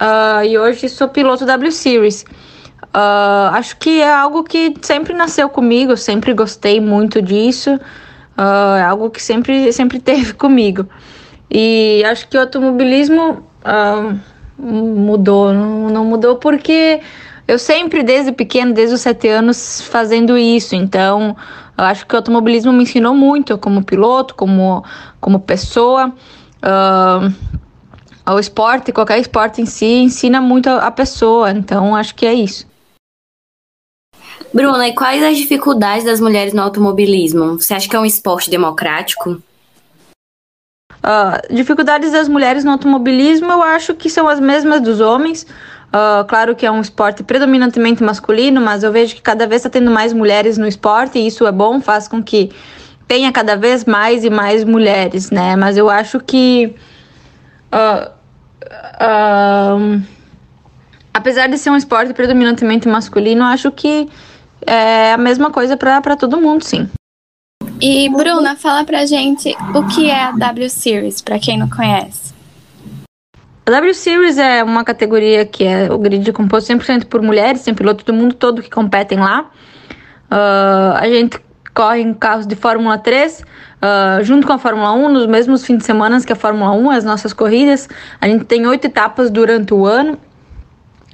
uh, 0.01 0.44
e 0.44 0.58
hoje 0.58 0.89
sou 0.89 1.08
piloto 1.08 1.46
W 1.46 1.72
Series. 1.72 2.25
Uh, 2.92 3.54
acho 3.54 3.78
que 3.78 4.02
é 4.02 4.13
algo 4.13 4.44
que 4.44 4.74
sempre 4.82 5.13
nasceu 5.13 5.48
comigo, 5.50 5.96
sempre 5.96 6.34
gostei 6.34 6.82
muito 6.82 7.22
disso. 7.22 7.75
Uh, 8.38 8.75
é 8.78 8.84
algo 8.84 9.10
que 9.10 9.22
sempre, 9.22 9.72
sempre 9.72 10.00
teve 10.02 10.34
comigo. 10.34 10.88
E 11.50 12.04
acho 12.06 12.28
que 12.28 12.36
o 12.36 12.42
automobilismo 12.42 13.44
uh, 13.63 14.20
mudou. 14.58 15.54
Não, 15.54 15.90
não 15.90 16.06
mudou 16.06 16.38
porque 16.38 17.00
eu 17.48 17.60
sempre, 17.60 18.04
desde 18.04 18.32
pequeno, 18.32 18.74
desde 18.74 18.96
os 18.96 19.02
sete 19.02 19.28
anos, 19.28 19.82
fazendo 19.82 20.38
isso. 20.38 20.75
Então, 20.75 21.36
eu 21.78 21.84
acho 21.84 22.06
que 22.06 22.13
o 22.16 22.18
automobilismo 22.18 22.72
me 22.74 22.84
ensinou 22.84 23.13
muito 23.13 23.58
como 23.58 23.84
piloto, 23.84 24.36
como, 24.36 24.84
como 25.22 25.40
pessoa. 25.40 26.12
Uh, 26.63 27.34
o 28.32 28.40
esporte, 28.40 28.92
qualquer 28.92 29.20
esporte 29.20 29.62
em 29.62 29.66
si, 29.66 29.86
ensina 29.86 30.40
muito 30.42 30.70
a 30.70 30.90
pessoa. 30.90 31.52
Então, 31.52 31.96
acho 31.96 32.16
que 32.16 32.25
é 32.25 32.34
isso. 32.34 32.73
Bruna, 34.54 34.88
e 34.88 34.94
quais 34.94 35.24
as 35.24 35.36
dificuldades 35.36 36.06
das 36.06 36.20
mulheres 36.20 36.54
no 36.54 36.62
automobilismo? 36.62 37.60
Você 37.60 37.74
acha 37.74 37.90
que 37.90 37.96
é 37.96 38.00
um 38.00 38.06
esporte 38.06 38.52
democrático? 38.52 39.42
Uh, 41.04 41.54
dificuldades 41.54 42.12
das 42.12 42.30
mulheres 42.30 42.64
no 42.64 42.72
automobilismo, 42.72 43.52
eu 43.52 43.64
acho 43.64 43.96
que 43.96 44.10
são 44.10 44.28
as 44.28 44.40
mesmas 44.40 44.80
dos 44.80 45.00
homens. 45.02 45.44
Uh, 45.88 46.24
claro 46.28 46.56
que 46.56 46.68
é 46.68 46.72
um 46.72 46.82
esporte 46.82 47.24
predominantemente 47.24 48.04
masculino, 48.04 48.62
mas 48.62 48.84
eu 48.84 48.92
vejo 48.92 49.16
que 49.16 49.22
cada 49.22 49.48
vez 49.48 49.62
está 49.62 49.72
tendo 49.72 49.90
mais 49.90 50.14
mulheres 50.14 50.58
no 50.58 50.68
esporte 50.68 51.18
e 51.18 51.26
isso 51.26 51.48
é 51.48 51.52
bom, 51.52 51.82
faz 51.82 52.08
com 52.08 52.22
que 52.22 52.52
tenha 53.08 53.32
cada 53.32 53.56
vez 53.56 53.86
mais 53.86 54.24
e 54.24 54.30
mais 54.30 54.64
mulheres, 54.64 55.32
né? 55.32 55.56
Mas 55.56 55.78
eu 55.78 55.90
acho 55.90 56.20
que. 56.20 56.76
Uh, 57.74 58.14
apesar 61.12 61.48
de 61.48 61.58
ser 61.58 61.72
um 61.72 61.76
esporte 61.76 62.14
predominantemente 62.14 62.88
masculino, 62.88 63.44
acho 63.44 63.72
que 63.72 64.08
é 64.65 65.13
a 65.13 65.17
mesma 65.17 65.51
coisa 65.51 65.77
para 65.77 66.15
todo 66.15 66.41
mundo, 66.41 66.63
sim. 66.63 66.89
E 67.82 68.10
Bruna, 68.10 68.55
fala 68.55 68.84
pra 68.84 69.05
gente 69.05 69.55
o 69.74 69.88
que 69.88 70.10
é 70.10 70.24
a 70.24 70.32
W 70.32 70.70
Series, 70.70 71.22
para 71.22 71.39
quem 71.39 71.58
não 71.58 71.70
conhece. 71.70 72.34
A 73.65 73.72
W 73.72 73.93
Series 73.93 74.38
é 74.38 74.63
uma 74.63 74.84
categoria 74.84 75.46
que 75.46 75.63
é 75.63 75.91
o 75.91 75.98
grid 75.98 76.32
composto 76.34 76.72
100% 76.72 77.05
por 77.05 77.22
mulheres, 77.22 77.63
tem 77.63 77.74
pilotos 77.74 78.03
do 78.05 78.13
mundo 78.13 78.36
todo 78.36 78.62
que 78.62 78.70
competem 78.70 79.20
lá. 79.20 79.50
Uh, 80.32 80.98
a 80.98 81.08
gente 81.08 81.39
corre 81.74 82.01
em 82.01 82.13
carros 82.13 82.46
de 82.46 82.55
Fórmula 82.55 82.98
3, 82.98 83.39
uh, 83.39 83.46
ah, 83.82 84.20
junto 84.22 84.46
com 84.46 84.53
a 84.53 84.58
Fórmula 84.58 84.91
1, 84.93 85.10
nos 85.10 85.25
mesmos 85.27 85.65
fins 85.65 85.79
de 85.79 85.86
semana 85.86 86.22
que 86.22 86.32
a 86.32 86.36
Fórmula 86.36 86.72
1, 86.72 86.91
as 86.91 87.03
nossas 87.03 87.34
corridas. 87.34 87.89
A 88.22 88.27
gente 88.27 88.46
tem 88.46 88.67
oito 88.67 88.86
etapas 88.86 89.32
durante 89.32 89.74
o 89.74 89.86
ano 89.86 90.17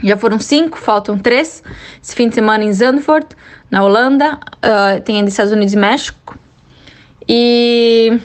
já 0.03 0.17
foram 0.17 0.39
cinco, 0.39 0.77
faltam 0.77 1.17
três. 1.17 1.63
Esse 2.01 2.15
fim 2.15 2.29
de 2.29 2.35
semana 2.35 2.63
em 2.63 2.71
Zandvoort, 2.73 3.35
na 3.69 3.83
Holanda. 3.83 4.39
Uh, 4.57 5.01
tem 5.01 5.17
ainda 5.17 5.29
Estados 5.29 5.51
Unidos 5.51 5.73
e 5.73 5.77
México. 5.77 6.37
E. 7.27 8.19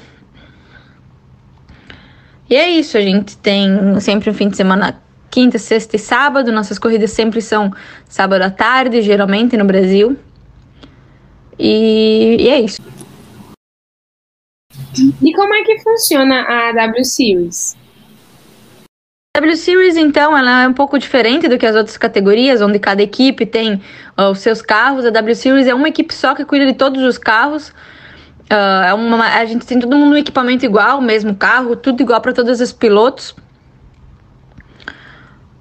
E 2.48 2.56
é 2.56 2.68
isso, 2.68 2.96
a 2.96 3.00
gente 3.00 3.36
tem 3.38 3.98
sempre 4.00 4.30
um 4.30 4.34
fim 4.34 4.48
de 4.48 4.56
semana 4.56 5.00
quinta, 5.30 5.58
sexta 5.58 5.96
e 5.96 5.98
sábado. 5.98 6.52
Nossas 6.52 6.78
corridas 6.78 7.10
sempre 7.10 7.40
são 7.40 7.72
sábado 8.08 8.42
à 8.42 8.50
tarde, 8.50 9.02
geralmente 9.02 9.56
no 9.56 9.64
Brasil. 9.64 10.16
E, 11.58 12.36
e 12.38 12.48
é 12.48 12.60
isso. 12.60 12.80
E 15.22 15.32
como 15.34 15.54
é 15.54 15.62
que 15.62 15.80
funciona 15.80 16.42
a 16.42 16.72
W 16.72 17.04
Series? 17.04 17.76
W 19.36 19.56
Series, 19.56 19.96
então, 19.96 20.38
ela 20.38 20.62
é 20.62 20.68
um 20.68 20.72
pouco 20.72 20.96
diferente 20.96 21.48
do 21.48 21.58
que 21.58 21.66
as 21.66 21.74
outras 21.74 21.96
categorias, 21.96 22.62
onde 22.62 22.78
cada 22.78 23.02
equipe 23.02 23.44
tem 23.44 23.82
uh, 24.16 24.30
os 24.30 24.38
seus 24.38 24.62
carros. 24.62 25.04
A 25.04 25.10
W 25.10 25.34
Series 25.34 25.66
é 25.66 25.74
uma 25.74 25.88
equipe 25.88 26.14
só 26.14 26.36
que 26.36 26.44
cuida 26.44 26.64
de 26.64 26.74
todos 26.74 27.02
os 27.02 27.18
carros. 27.18 27.70
Uh, 28.48 28.84
é 28.86 28.94
uma, 28.94 29.26
a 29.26 29.44
gente 29.44 29.66
tem 29.66 29.80
todo 29.80 29.96
mundo 29.96 30.14
um 30.14 30.16
equipamento 30.16 30.64
igual, 30.64 31.00
mesmo 31.00 31.34
carro, 31.34 31.74
tudo 31.74 32.00
igual 32.00 32.20
para 32.20 32.32
todos 32.32 32.60
os 32.60 32.72
pilotos. 32.72 33.34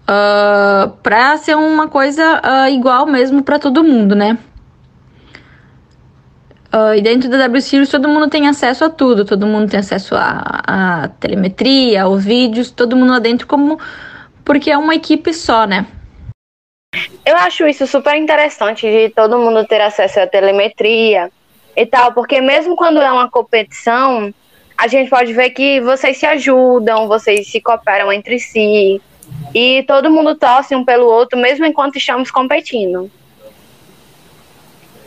Uh, 0.03 0.91
para 1.01 1.35
ser 1.37 1.57
uma 1.57 1.87
coisa 1.87 2.43
igual 2.69 3.07
mesmo 3.07 3.41
para 3.41 3.57
todo 3.57 3.83
mundo, 3.83 4.13
né? 4.13 4.37
Uh, 6.75 6.95
e 6.95 7.01
dentro 7.03 7.29
da 7.29 7.37
W 7.37 7.61
Series 7.61 7.89
todo 7.89 8.09
mundo 8.09 8.27
tem 8.29 8.47
acesso 8.47 8.83
a 8.83 8.89
tudo, 8.89 9.23
todo 9.23 9.45
mundo 9.45 9.69
tem 9.69 9.79
acesso 9.79 10.15
à, 10.15 11.07
telemetria, 11.19 12.01
aos 12.01 12.25
vídeos, 12.25 12.71
todo 12.71 12.95
mundo 12.95 13.11
lá 13.11 13.19
dentro 13.19 13.45
como 13.45 13.79
porque 14.43 14.71
é 14.71 14.77
uma 14.77 14.95
equipe 14.95 15.31
só, 15.35 15.65
né? 15.67 15.85
Eu 17.23 17.37
acho 17.37 17.67
isso 17.67 17.85
super 17.85 18.15
interessante 18.15 18.89
de 18.89 19.09
todo 19.09 19.37
mundo 19.37 19.65
ter 19.67 19.81
acesso 19.81 20.19
à 20.19 20.25
telemetria 20.25 21.31
e 21.77 21.85
tal, 21.85 22.11
porque 22.11 22.41
mesmo 22.41 22.75
quando 22.75 22.99
é 22.99 23.11
uma 23.11 23.29
competição, 23.29 24.33
a 24.75 24.87
gente 24.87 25.11
pode 25.11 25.31
ver 25.31 25.51
que 25.51 25.79
vocês 25.79 26.17
se 26.17 26.25
ajudam, 26.25 27.07
vocês 27.07 27.51
se 27.51 27.61
cooperam 27.61 28.11
entre 28.11 28.39
si 28.39 28.99
e 29.53 29.83
todo 29.83 30.09
mundo 30.09 30.35
torce 30.35 30.75
um 30.75 30.83
pelo 30.83 31.05
outro, 31.05 31.37
mesmo 31.37 31.65
enquanto 31.65 31.97
estamos 31.97 32.31
competindo. 32.31 33.11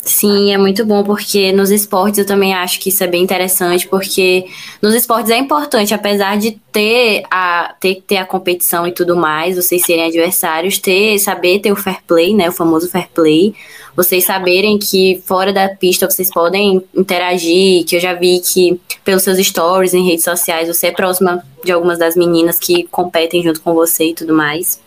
Sim, 0.08 0.52
é 0.52 0.56
muito 0.56 0.86
bom, 0.86 1.02
porque 1.02 1.50
nos 1.50 1.68
esportes 1.68 2.20
eu 2.20 2.25
também 2.25 2.54
acho 2.54 2.78
que 2.78 2.90
isso 2.90 3.02
é 3.02 3.08
bem 3.08 3.25
interessante, 3.25 3.88
porque 3.88 4.46
nos 4.80 4.94
esportes 4.94 5.32
é 5.32 5.36
importante, 5.36 5.92
apesar 5.92 6.38
de 6.38 6.52
ter 6.70 7.25
a, 7.28 7.75
ter, 7.80 8.04
ter 8.06 8.18
a 8.18 8.25
competição 8.25 8.86
e 8.86 8.92
tudo 8.92 9.16
mais, 9.16 9.56
vocês 9.56 9.82
serem 9.84 10.04
adversários, 10.04 10.78
ter, 10.78 11.18
saber 11.18 11.58
ter 11.58 11.72
o 11.72 11.76
fair 11.76 11.98
play, 12.06 12.32
né? 12.32 12.48
O 12.48 12.52
famoso 12.52 12.88
fair 12.88 13.08
play. 13.12 13.52
Vocês 13.96 14.25
saberem 14.25 14.78
que 14.78 15.20
fora 15.26 15.52
da 15.52 15.68
pista 15.70 16.08
vocês 16.08 16.30
podem 16.32 16.84
interagir, 16.94 17.84
que 17.84 17.96
eu 17.96 18.00
já 18.00 18.14
vi 18.14 18.38
que 18.38 18.80
pelos 19.04 19.25
seus 19.25 19.38
stories 19.44 19.92
em 19.92 20.06
redes 20.06 20.25
sociais 20.25 20.68
você 20.68 20.86
é 20.86 20.92
próxima 20.92 21.44
de 21.64 21.72
algumas 21.72 21.98
das 21.98 22.14
meninas 22.14 22.60
que 22.60 22.84
competem 22.92 23.42
junto 23.42 23.60
com 23.60 23.75
você 23.75 24.10
e 24.10 24.14
tudo 24.14 24.32
mais. 24.32 24.78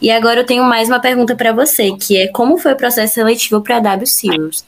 E 0.00 0.10
agora 0.10 0.40
eu 0.40 0.46
tenho 0.46 0.64
mais 0.64 0.88
uma 0.88 1.00
pergunta 1.00 1.36
para 1.36 1.52
você, 1.52 1.92
que 1.96 2.16
é 2.16 2.28
como 2.28 2.58
foi 2.58 2.72
o 2.72 2.76
processo 2.76 3.14
seletivo 3.14 3.60
para 3.60 3.76
a 3.76 3.80
W 3.80 4.06
Series? 4.06 4.66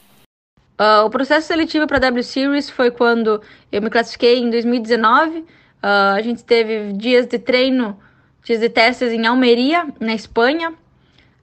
Uh, 0.79 1.07
o 1.07 1.11
processo 1.11 1.47
seletivo 1.47 1.87
para 1.87 1.99
a 1.99 2.01
W 2.01 2.23
Series 2.23 2.69
foi 2.69 2.91
quando 2.91 3.41
eu 3.71 3.81
me 3.81 3.91
classifiquei 3.91 4.39
em 4.39 4.51
2019. 4.51 5.39
Uh, 5.39 5.45
ah, 5.83 6.15
a 6.15 6.23
gente 6.23 6.43
teve 6.43 6.93
dias 6.95 7.27
de 7.27 7.39
treino, 7.39 7.99
dias 8.43 8.61
de 8.61 8.69
testes 8.69 9.13
em 9.13 9.27
Almeria, 9.27 9.87
na 10.01 10.15
Espanha. 10.15 10.73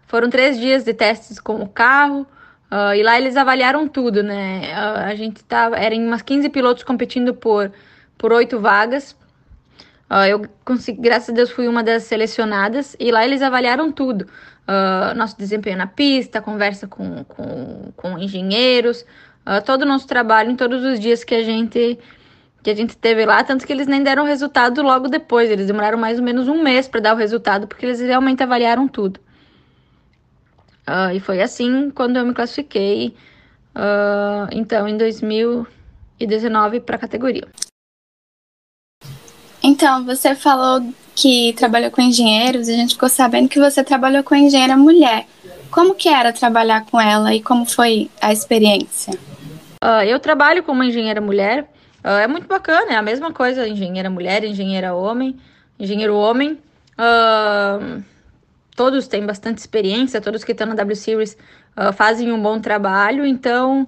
Foram 0.07 0.29
três 0.29 0.59
dias 0.59 0.83
de 0.83 0.93
testes 0.93 1.39
com 1.39 1.61
o 1.61 1.67
carro. 1.67 2.27
Uh, 2.71 2.95
e 2.95 3.03
lá 3.03 3.17
eles 3.17 3.35
avaliaram 3.35 3.87
tudo, 3.87 4.23
né? 4.23 4.73
a 4.73 5.13
gente 5.13 5.43
tava, 5.43 5.75
eram 5.75 5.97
umas 5.97 6.21
15 6.21 6.47
pilotos 6.47 6.83
competindo 6.83 7.33
por, 7.33 7.69
por 8.17 8.31
oito 8.31 8.59
vagas. 8.59 9.15
Uh, 10.11 10.27
eu 10.27 10.45
consegui, 10.65 10.99
graças 10.99 11.29
a 11.29 11.31
Deus, 11.31 11.51
fui 11.51 11.69
uma 11.69 11.81
das 11.81 12.03
selecionadas 12.03 12.97
e 12.99 13.09
lá 13.13 13.23
eles 13.23 13.41
avaliaram 13.41 13.89
tudo. 13.93 14.23
Uh, 14.67 15.15
nosso 15.15 15.37
desempenho 15.37 15.77
na 15.77 15.87
pista, 15.87 16.41
conversa 16.41 16.85
com, 16.85 17.23
com, 17.23 17.93
com 17.95 18.19
engenheiros, 18.19 19.05
uh, 19.45 19.63
todo 19.65 19.83
o 19.83 19.85
nosso 19.85 20.05
trabalho 20.05 20.51
em 20.51 20.57
todos 20.57 20.83
os 20.83 20.99
dias 20.99 21.23
que 21.23 21.33
a 21.33 21.43
gente 21.43 21.97
que 22.61 22.69
a 22.69 22.75
gente 22.75 22.95
teve 22.95 23.25
lá, 23.25 23.43
tanto 23.43 23.65
que 23.65 23.73
eles 23.73 23.87
nem 23.87 24.03
deram 24.03 24.23
resultado 24.23 24.83
logo 24.83 25.07
depois, 25.07 25.49
eles 25.49 25.65
demoraram 25.65 25.97
mais 25.97 26.19
ou 26.19 26.23
menos 26.23 26.47
um 26.47 26.61
mês 26.61 26.87
para 26.87 26.99
dar 27.01 27.15
o 27.15 27.17
resultado, 27.17 27.65
porque 27.65 27.85
eles 27.85 27.99
realmente 27.99 28.43
avaliaram 28.43 28.87
tudo. 28.87 29.19
Uh, 30.87 31.15
e 31.15 31.19
foi 31.19 31.41
assim 31.41 31.89
quando 31.89 32.17
eu 32.17 32.25
me 32.25 32.33
classifiquei, 32.33 33.15
uh, 33.75 34.47
então, 34.51 34.87
em 34.87 34.95
2019 34.95 36.81
para 36.81 36.97
a 36.97 36.99
categoria. 36.99 37.47
Então, 39.63 40.03
você 40.05 40.33
falou 40.33 40.81
que 41.15 41.53
trabalhou 41.53 41.91
com 41.91 42.01
engenheiros 42.01 42.67
a 42.67 42.73
gente 42.73 42.93
ficou 42.95 43.09
sabendo 43.09 43.49
que 43.49 43.59
você 43.59 43.83
trabalhou 43.83 44.23
com 44.23 44.33
engenheira 44.33 44.75
mulher. 44.75 45.27
Como 45.69 45.93
que 45.93 46.09
era 46.09 46.33
trabalhar 46.33 46.85
com 46.85 46.99
ela 46.99 47.33
e 47.33 47.41
como 47.41 47.65
foi 47.65 48.09
a 48.19 48.33
experiência? 48.33 49.13
Uh, 49.83 50.03
eu 50.05 50.19
trabalho 50.19 50.63
com 50.63 50.71
uma 50.71 50.85
engenheira 50.85 51.21
mulher. 51.21 51.63
Uh, 52.03 52.19
é 52.23 52.27
muito 52.27 52.47
bacana, 52.47 52.93
é 52.93 52.95
a 52.95 53.01
mesma 53.01 53.31
coisa, 53.31 53.67
engenheira 53.67 54.09
mulher, 54.09 54.43
engenheira 54.43 54.93
homem, 54.93 55.37
engenheiro 55.79 56.15
homem. 56.15 56.59
Uh, 56.97 58.03
todos 58.75 59.07
têm 59.07 59.25
bastante 59.25 59.59
experiência, 59.59 60.19
todos 60.19 60.43
que 60.43 60.51
estão 60.51 60.67
na 60.67 60.75
W 60.75 60.95
Series 60.95 61.37
fazem 61.93 62.31
um 62.31 62.41
bom 62.41 62.59
trabalho, 62.59 63.25
então 63.25 63.87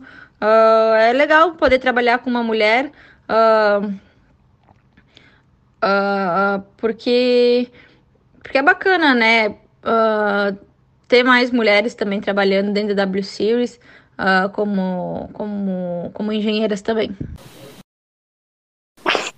é 0.98 1.12
legal 1.12 1.52
poder 1.52 1.80
trabalhar 1.80 2.20
com 2.20 2.30
uma 2.30 2.42
mulher. 2.42 2.92
Uh, 5.84 6.64
porque, 6.78 7.68
porque 8.42 8.58
é 8.58 8.62
bacana, 8.62 9.14
né? 9.14 9.50
Uh, 9.84 10.58
ter 11.10 11.24
mais 11.24 11.52
mulheres 11.52 11.94
também 11.94 12.22
trabalhando 12.22 12.72
dentro 12.72 12.96
da 12.96 13.04
W 13.04 13.22
Series 13.22 13.78
uh, 14.18 14.50
como, 14.54 15.30
como, 15.34 16.10
como 16.14 16.32
engenheiras 16.32 16.82
também. 16.82 17.12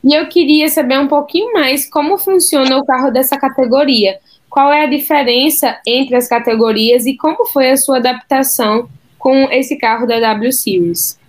E 0.03 0.13
eu 0.13 0.29
queria 0.29 0.69
saber 0.69 0.99
um 0.99 1.07
pouquinho 1.07 1.51
mais 1.53 1.89
como 1.89 2.19
funciona 2.19 2.77
o 2.77 2.85
carro 2.85 3.09
dessa 3.09 3.39
categoria. 3.39 4.19
Qual 4.47 4.71
é 4.71 4.83
a 4.83 4.89
diferença 4.89 5.81
entre 5.85 6.15
as 6.15 6.27
categorias 6.27 7.07
e 7.07 7.17
como 7.17 7.45
foi 7.47 7.71
a 7.71 7.77
sua 7.77 7.97
adaptação 7.97 8.87
com 9.17 9.49
esse 9.51 9.77
carro 9.77 10.05
da 10.05 10.19
W 10.19 10.53
Series? 10.53 11.19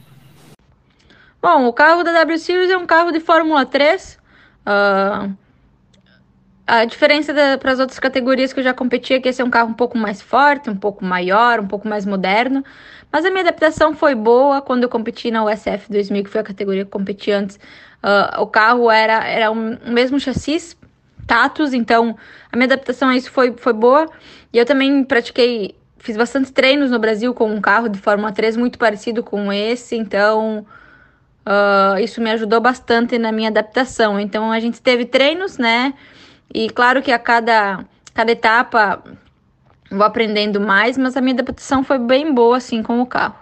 Bom, 1.40 1.66
o 1.66 1.72
carro 1.72 2.04
da 2.04 2.12
W 2.12 2.38
Series 2.38 2.70
é 2.70 2.76
um 2.76 2.86
carro 2.86 3.10
de 3.10 3.20
Fórmula 3.20 3.64
3, 3.64 4.18
Uh, 4.66 5.36
a 6.66 6.84
diferença 6.84 7.32
para 7.60 7.72
as 7.72 7.78
outras 7.78 8.00
categorias 8.00 8.52
que 8.52 8.58
eu 8.58 8.64
já 8.64 8.74
competi 8.74 9.14
é 9.14 9.20
que 9.20 9.28
esse 9.28 9.40
é 9.40 9.44
um 9.44 9.50
carro 9.50 9.70
um 9.70 9.74
pouco 9.74 9.96
mais 9.96 10.20
forte, 10.20 10.68
um 10.68 10.74
pouco 10.74 11.04
maior, 11.04 11.60
um 11.60 11.66
pouco 11.66 11.86
mais 11.86 12.04
moderno. 12.04 12.64
Mas 13.12 13.24
a 13.24 13.30
minha 13.30 13.42
adaptação 13.42 13.94
foi 13.94 14.16
boa 14.16 14.60
quando 14.60 14.82
eu 14.82 14.88
competi 14.88 15.30
na 15.30 15.44
USF 15.44 15.88
2000, 15.88 16.24
que 16.24 16.30
foi 16.30 16.40
a 16.40 16.44
categoria 16.44 16.84
que 16.84 16.88
eu 16.88 16.92
competi 16.92 17.30
antes. 17.30 17.56
Uh, 18.02 18.42
o 18.42 18.46
carro 18.48 18.90
era, 18.90 19.24
era 19.24 19.50
um, 19.52 19.78
um 19.86 19.92
mesmo 19.92 20.18
chassis, 20.18 20.76
Tatus, 21.26 21.72
então 21.72 22.16
a 22.50 22.56
minha 22.56 22.66
adaptação 22.66 23.10
a 23.10 23.16
isso 23.16 23.30
foi, 23.30 23.52
foi 23.52 23.72
boa. 23.72 24.06
E 24.52 24.58
eu 24.58 24.66
também 24.66 25.04
pratiquei, 25.04 25.76
fiz 25.98 26.16
bastante 26.16 26.52
treinos 26.52 26.90
no 26.90 26.98
Brasil 26.98 27.32
com 27.32 27.48
um 27.48 27.60
carro 27.60 27.88
de 27.88 27.98
Fórmula 27.98 28.32
3 28.32 28.56
muito 28.56 28.76
parecido 28.76 29.22
com 29.22 29.52
esse, 29.52 29.96
então 29.96 30.66
Uh, 31.46 32.00
isso 32.00 32.20
me 32.20 32.30
ajudou 32.32 32.60
bastante 32.60 33.18
na 33.18 33.30
minha 33.30 33.48
adaptação. 33.48 34.18
Então 34.18 34.50
a 34.50 34.58
gente 34.58 34.82
teve 34.82 35.04
treinos, 35.04 35.58
né? 35.58 35.94
E 36.52 36.68
claro 36.68 37.00
que 37.00 37.12
a 37.12 37.18
cada, 37.18 37.84
cada 38.12 38.32
etapa 38.32 39.02
vou 39.90 40.04
aprendendo 40.04 40.60
mais, 40.60 40.98
mas 40.98 41.16
a 41.16 41.20
minha 41.20 41.34
adaptação 41.34 41.84
foi 41.84 41.98
bem 41.98 42.34
boa 42.34 42.56
assim 42.56 42.82
com 42.82 43.00
o 43.00 43.06
carro. 43.06 43.36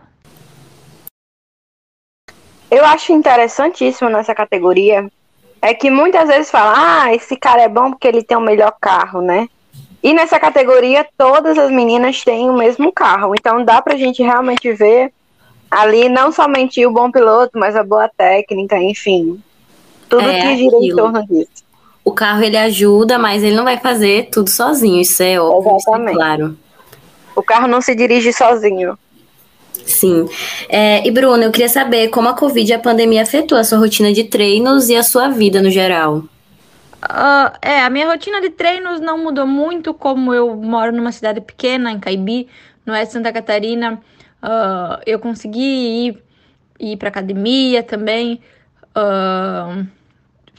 Eu 2.71 2.85
acho 2.85 3.13
interessantíssimo 3.13 4.11
nessa 4.11 4.35
categoria 4.35 5.09
é 5.63 5.73
que 5.73 5.91
muitas 5.91 6.29
vezes 6.29 6.51
falam, 6.51 6.75
ah, 6.77 7.15
esse 7.15 7.37
cara 7.37 7.63
é 7.63 7.69
bom 7.69 7.91
porque 7.91 8.07
ele 8.07 8.23
tem 8.23 8.37
o 8.37 8.41
melhor 8.41 8.77
carro, 8.79 9.23
né? 9.23 9.49
E 10.03 10.13
nessa 10.13 10.39
categoria 10.39 11.07
todas 11.17 11.57
as 11.57 11.71
meninas 11.71 12.23
têm 12.23 12.51
o 12.51 12.59
mesmo 12.59 12.93
carro, 12.93 13.35
então 13.35 13.65
dá 13.65 13.81
pra 13.81 13.97
gente 13.97 14.23
realmente 14.23 14.71
ver 14.73 15.11
ali 15.75 16.09
não 16.09 16.31
somente 16.31 16.85
o 16.87 16.91
bom 16.91 17.11
piloto, 17.11 17.59
mas 17.59 17.75
a 17.75 17.83
boa 17.83 18.09
técnica, 18.09 18.77
enfim. 18.79 19.41
Tudo 20.09 20.29
é 20.29 20.41
que 20.41 20.57
gira 20.57 20.77
aquilo. 20.77 20.93
em 20.93 20.97
torno 20.97 21.27
disso. 21.27 21.65
O 22.05 22.13
carro 22.13 22.43
ele 22.43 22.57
ajuda, 22.57 23.19
mas 23.19 23.43
ele 23.43 23.57
não 23.57 23.65
vai 23.65 23.79
fazer 23.79 24.29
tudo 24.31 24.51
sozinho, 24.51 25.01
isso 25.01 25.23
é 25.23 25.41
óbvio, 25.41 25.77
Exatamente. 25.77 26.11
Isso 26.11 26.21
é 26.21 26.25
claro. 26.25 26.59
O 27.35 27.43
carro 27.43 27.67
não 27.67 27.81
se 27.81 27.95
dirige 27.95 28.33
sozinho. 28.33 28.99
Sim. 29.85 30.29
É, 30.69 31.07
e 31.07 31.11
Bruno, 31.11 31.43
eu 31.43 31.51
queria 31.51 31.69
saber 31.69 32.09
como 32.09 32.29
a 32.29 32.35
Covid 32.35 32.71
e 32.71 32.75
a 32.75 32.79
pandemia 32.79 33.23
afetou 33.23 33.59
a 33.59 33.65
sua 33.65 33.79
rotina 33.79 34.13
de 34.13 34.25
treinos 34.25 34.89
e 34.89 34.97
a 34.97 35.03
sua 35.03 35.29
vida 35.29 35.61
no 35.61 35.71
geral. 35.71 36.23
Uh, 37.05 37.53
é, 37.61 37.83
a 37.83 37.91
minha 37.91 38.07
rotina 38.07 38.41
de 38.41 38.51
treinos 38.51 39.01
não 39.01 39.19
mudou 39.19 39.47
muito, 39.47 39.93
como 39.93 40.33
eu 40.33 40.55
moro 40.57 40.93
numa 40.93 41.13
cidade 41.13 41.41
pequena, 41.41 41.91
em 41.91 41.99
Caibi, 41.99 42.49
no 42.87 42.93
oeste 42.93 43.09
de 43.09 43.13
Santa 43.15 43.33
Catarina. 43.33 44.01
Uh, 44.45 45.01
eu 45.07 45.19
consegui 45.19 46.09
ir, 46.09 46.23
ir 46.79 46.97
para 46.99 47.09
academia 47.09 47.83
também. 47.83 48.43
Uh, 48.95 49.87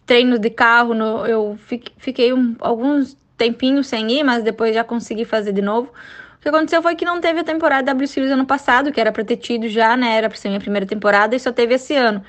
treinos 0.07 0.39
de 0.39 0.49
carro, 0.49 0.95
no, 0.95 1.25
eu 1.27 1.57
fiquei 1.97 2.33
um, 2.33 2.55
alguns 2.59 3.15
tempinhos 3.37 3.85
sem 3.87 4.11
ir, 4.11 4.23
mas 4.23 4.43
depois 4.43 4.73
já 4.73 4.83
consegui 4.83 5.23
fazer 5.23 5.53
de 5.53 5.61
novo. 5.61 5.91
O 6.37 6.41
que 6.41 6.49
aconteceu 6.49 6.81
foi 6.81 6.95
que 6.95 7.05
não 7.05 7.21
teve 7.21 7.39
a 7.39 7.43
temporada 7.43 7.87
W 7.87 8.07
Series 8.07 8.31
ano 8.31 8.45
passado, 8.45 8.91
que 8.91 8.99
era 8.99 9.11
para 9.11 9.23
ter 9.23 9.37
tido 9.37 9.67
já, 9.67 9.95
né? 9.95 10.17
Era 10.17 10.29
para 10.29 10.37
ser 10.37 10.49
minha 10.49 10.59
primeira 10.59 10.85
temporada 10.85 11.35
e 11.35 11.39
só 11.39 11.51
teve 11.51 11.75
esse 11.75 11.95
ano. 11.95 12.23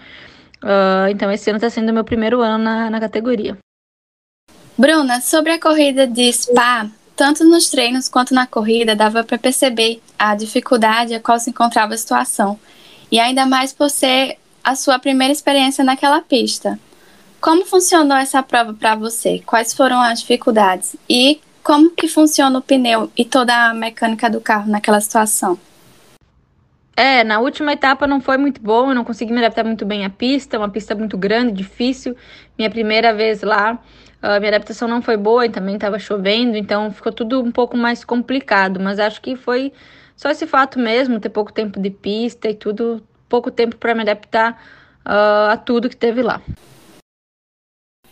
Uh, 0.63 1.09
então 1.11 1.31
esse 1.31 1.49
ano 1.49 1.59
está 1.59 1.71
sendo 1.71 1.93
meu 1.93 2.05
primeiro 2.05 2.41
ano 2.41 2.63
na, 2.65 2.91
na 2.91 3.01
categoria. 3.01 3.57
Bruna, 4.77 5.23
sobre 5.23 5.53
a 5.53 5.61
corrida 5.61 6.07
de 6.07 6.31
Spa, 6.31 6.87
tanto 7.17 7.43
nos 7.45 7.69
treinos 7.71 8.09
quanto 8.09 8.35
na 8.35 8.47
corrida, 8.47 8.95
dava 8.95 9.25
para 9.25 9.39
perceber 9.39 10.03
a 10.19 10.35
dificuldade 10.35 11.15
a 11.15 11.21
qual 11.21 11.41
se 11.41 11.51
encontrava 11.51 11.95
a 11.95 11.99
situação, 11.99 12.61
e 13.11 13.19
ainda 13.19 13.47
mais 13.47 13.73
por 13.73 13.89
ser 13.89 14.39
a 14.63 14.77
sua 14.77 14.99
primeira 14.99 15.33
experiência 15.33 15.83
naquela 15.83 16.21
pista. 16.21 16.79
Como 17.41 17.65
funcionou 17.65 18.17
essa 18.17 18.43
prova 18.43 18.75
para 18.75 18.95
você? 18.95 19.43
Quais 19.47 19.73
foram 19.73 20.01
as 20.01 20.21
dificuldades? 20.21 20.97
E 21.09 21.41
como 21.63 21.91
que 21.91 22.07
funciona 22.07 22.59
o 22.59 22.63
pneu 22.63 23.11
e 23.17 23.25
toda 23.25 23.71
a 23.71 23.75
mecânica 23.75 24.29
do 24.29 24.41
carro 24.41 24.71
naquela 24.71 25.01
situação? 25.01 25.59
É, 26.97 27.23
na 27.23 27.41
última 27.41 27.75
etapa 27.75 28.07
não 28.07 28.23
foi 28.23 28.39
muito 28.39 28.59
bom, 28.59 28.89
eu 28.89 28.95
não 28.95 29.05
consegui 29.05 29.31
me 29.31 29.39
adaptar 29.39 29.65
muito 29.65 29.85
bem 29.85 30.07
à 30.07 30.09
pista, 30.09 30.57
uma 30.57 30.71
pista 30.71 30.95
muito 30.95 31.19
grande, 31.19 31.53
difícil, 31.53 32.17
minha 32.57 32.71
primeira 32.71 33.13
vez 33.13 33.43
lá. 33.43 33.79
A 34.23 34.41
minha 34.41 34.49
adaptação 34.49 34.89
não 34.89 35.03
foi 35.03 35.17
boa 35.19 35.45
e 35.45 35.51
também 35.51 35.75
estava 35.75 35.99
chovendo, 35.99 36.57
então 36.57 36.91
ficou 36.91 37.13
tudo 37.13 37.43
um 37.43 37.53
pouco 37.53 37.77
mais 37.77 38.03
complicado. 38.03 38.81
Mas 38.81 38.99
acho 38.99 39.21
que 39.21 39.37
foi 39.37 39.73
só 40.17 40.31
esse 40.31 40.47
fato 40.47 40.79
mesmo, 40.79 41.21
ter 41.21 41.29
pouco 41.29 41.53
tempo 41.53 41.79
de 41.79 41.91
pista 41.91 42.49
e 42.49 42.55
tudo, 42.55 43.03
pouco 43.29 43.51
tempo 43.51 43.77
para 43.77 43.95
me 43.95 44.01
adaptar 44.01 44.53
uh, 45.05 45.53
a 45.53 45.57
tudo 45.59 45.91
que 45.91 45.97
teve 45.97 46.23
lá. 46.23 46.41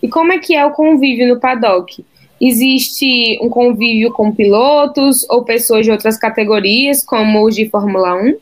E 0.03 0.09
como 0.09 0.31
é 0.31 0.39
que 0.39 0.55
é 0.55 0.65
o 0.67 0.73
convívio 0.73 1.27
no 1.27 1.41
paddock? 1.41 2.05
Existe 2.39 3.39
um 3.41 3.49
convívio 3.49 4.13
com 4.13 4.31
pilotos 4.31 5.27
ou 5.31 5.43
pessoas 5.43 5.87
de 5.87 5.91
outras 5.91 6.19
categorias, 6.19 7.03
como 7.03 7.47
os 7.47 7.55
de 7.55 7.71
Fórmula 7.71 8.15
1? 8.15 8.37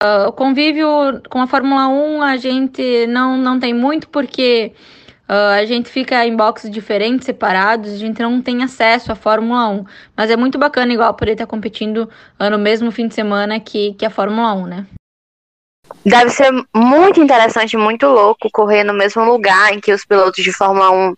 Ah, 0.00 0.28
o 0.28 0.32
convívio 0.32 0.86
com 1.28 1.40
a 1.40 1.46
Fórmula 1.46 1.88
1 1.88 2.22
a 2.22 2.36
gente 2.36 3.06
não, 3.08 3.36
não 3.36 3.58
tem 3.58 3.74
muito, 3.74 4.08
porque 4.08 4.72
Uh, 5.30 5.60
a 5.60 5.64
gente 5.66 5.90
fica 5.90 6.24
em 6.24 6.34
boxes 6.34 6.70
diferentes, 6.70 7.26
separados, 7.26 7.92
a 7.92 7.96
gente 7.98 8.22
não 8.22 8.40
tem 8.40 8.62
acesso 8.62 9.12
à 9.12 9.14
Fórmula 9.14 9.68
1. 9.68 9.84
Mas 10.16 10.30
é 10.30 10.36
muito 10.36 10.56
bacana, 10.58 10.90
igual, 10.90 11.12
poder 11.12 11.32
estar 11.32 11.46
competindo 11.46 12.10
uh, 12.40 12.48
no 12.48 12.58
mesmo 12.58 12.90
fim 12.90 13.06
de 13.06 13.14
semana 13.14 13.60
que, 13.60 13.92
que 13.92 14.06
a 14.06 14.10
Fórmula 14.10 14.54
1, 14.54 14.66
né? 14.66 14.86
Deve 16.02 16.30
ser 16.30 16.50
muito 16.74 17.20
interessante, 17.20 17.76
muito 17.76 18.06
louco 18.06 18.48
correr 18.50 18.84
no 18.84 18.94
mesmo 18.94 19.22
lugar 19.22 19.74
em 19.74 19.80
que 19.80 19.92
os 19.92 20.02
pilotos 20.02 20.42
de 20.42 20.50
Fórmula 20.50 20.90
1 20.90 21.14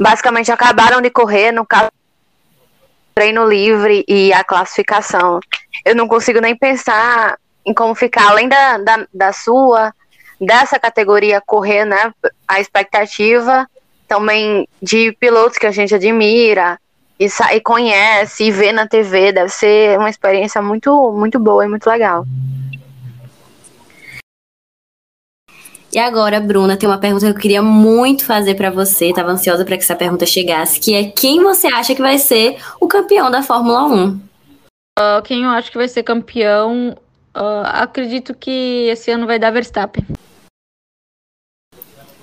basicamente 0.00 0.50
acabaram 0.50 1.02
de 1.02 1.10
correr, 1.10 1.52
no 1.52 1.66
caso, 1.66 1.90
treino 3.14 3.46
livre 3.46 4.02
e 4.08 4.32
a 4.32 4.42
classificação. 4.42 5.40
Eu 5.84 5.94
não 5.94 6.08
consigo 6.08 6.40
nem 6.40 6.56
pensar 6.56 7.36
em 7.66 7.74
como 7.74 7.94
ficar 7.94 8.30
além 8.30 8.48
da, 8.48 8.78
da, 8.78 9.06
da 9.12 9.32
sua 9.32 9.92
dessa 10.40 10.78
categoria 10.78 11.42
correr, 11.44 11.84
né? 11.84 12.12
A 12.46 12.60
expectativa 12.60 13.68
também 14.06 14.68
de 14.80 15.12
pilotos 15.18 15.58
que 15.58 15.66
a 15.66 15.72
gente 15.72 15.94
admira 15.94 16.78
e, 17.18 17.26
e 17.26 17.60
conhece 17.60 18.44
e 18.44 18.50
vê 18.50 18.72
na 18.72 18.86
TV, 18.86 19.32
deve 19.32 19.48
ser 19.48 19.98
uma 19.98 20.10
experiência 20.10 20.62
muito, 20.62 21.12
muito 21.12 21.38
boa 21.38 21.64
e 21.64 21.68
muito 21.68 21.88
legal. 21.88 22.24
E 25.92 25.98
agora, 25.98 26.38
Bruna, 26.38 26.76
tem 26.76 26.88
uma 26.88 26.98
pergunta 26.98 27.24
que 27.24 27.32
eu 27.32 27.40
queria 27.40 27.62
muito 27.62 28.26
fazer 28.26 28.54
para 28.54 28.70
você, 28.70 29.14
tava 29.14 29.30
ansiosa 29.30 29.64
para 29.64 29.78
que 29.78 29.82
essa 29.82 29.96
pergunta 29.96 30.26
chegasse, 30.26 30.78
que 30.78 30.94
é 30.94 31.04
quem 31.04 31.42
você 31.42 31.68
acha 31.68 31.94
que 31.94 32.02
vai 32.02 32.18
ser 32.18 32.58
o 32.78 32.86
campeão 32.86 33.30
da 33.30 33.42
Fórmula 33.42 33.86
1? 33.86 34.08
Uh, 34.98 35.22
quem 35.24 35.44
eu 35.44 35.50
acho 35.50 35.70
que 35.70 35.78
vai 35.78 35.88
ser 35.88 36.02
campeão 36.02 36.96
uh, 37.36 37.66
acredito 37.66 38.34
que 38.34 38.88
esse 38.88 39.10
ano 39.10 39.26
vai 39.26 39.38
dar 39.38 39.50
Verstappen. 39.50 40.04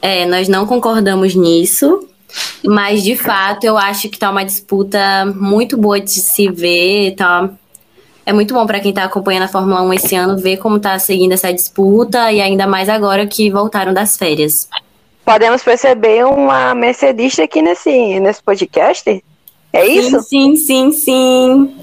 É, 0.01 0.25
nós 0.25 0.49
não 0.49 0.65
concordamos 0.65 1.33
nisso, 1.33 2.09
mas 2.65 3.03
de 3.03 3.15
fato 3.15 3.63
eu 3.63 3.77
acho 3.77 4.09
que 4.09 4.19
tá 4.19 4.29
uma 4.29 4.43
disputa 4.43 4.99
muito 5.33 5.77
boa 5.77 5.99
de 5.99 6.11
se 6.11 6.49
ver, 6.49 7.15
tá? 7.15 7.49
É 8.25 8.33
muito 8.33 8.53
bom 8.53 8.65
para 8.65 8.79
quem 8.79 8.93
tá 8.93 9.03
acompanhando 9.03 9.43
a 9.43 9.47
Fórmula 9.47 9.81
1 9.81 9.93
esse 9.93 10.15
ano 10.15 10.37
ver 10.37 10.57
como 10.57 10.79
tá 10.79 10.97
seguindo 10.97 11.33
essa 11.33 11.53
disputa 11.53 12.31
e 12.31 12.41
ainda 12.41 12.65
mais 12.65 12.89
agora 12.89 13.27
que 13.27 13.49
voltaram 13.49 13.93
das 13.93 14.17
férias. 14.17 14.67
Podemos 15.23 15.63
perceber 15.63 16.25
uma 16.25 16.73
mercedista 16.75 17.43
aqui 17.43 17.61
nesse, 17.61 18.19
nesse 18.19 18.43
podcast? 18.43 19.23
É 19.71 19.85
isso? 19.85 20.21
Sim, 20.21 20.55
sim, 20.55 20.91
sim, 20.91 20.91
sim. 20.91 21.75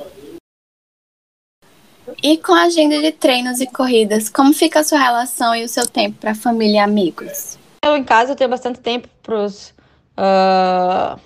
E 2.22 2.36
com 2.38 2.52
a 2.52 2.62
agenda 2.62 3.00
de 3.00 3.12
treinos 3.12 3.60
e 3.60 3.66
corridas, 3.66 4.28
como 4.28 4.52
fica 4.52 4.80
a 4.80 4.84
sua 4.84 4.98
relação 4.98 5.54
e 5.54 5.64
o 5.64 5.68
seu 5.68 5.86
tempo 5.86 6.16
para 6.18 6.34
família 6.34 6.76
e 6.76 6.78
amigos? 6.78 7.58
Eu 7.84 7.96
em 7.96 8.04
casa 8.04 8.32
eu 8.32 8.36
tenho 8.36 8.50
bastante 8.50 8.80
tempo 8.80 9.08
para 9.22 9.44
os 9.44 9.74
uh, 10.18 11.18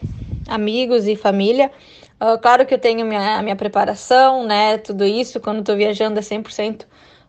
amigos 0.49 1.07
e 1.07 1.17
família. 1.17 1.71
Uh, 2.21 2.39
claro 2.41 2.65
que 2.65 2.73
eu 2.73 2.79
tenho 2.79 3.05
minha, 3.05 3.39
a 3.39 3.43
minha 3.43 3.57
preparação, 3.57 4.47
né? 4.47 4.79
Tudo 4.79 5.05
isso. 5.05 5.41
Quando 5.41 5.61
estou 5.61 5.77
viajando 5.77 6.19
é 6.19 6.23
100% 6.23 6.83
uh, 6.83 6.87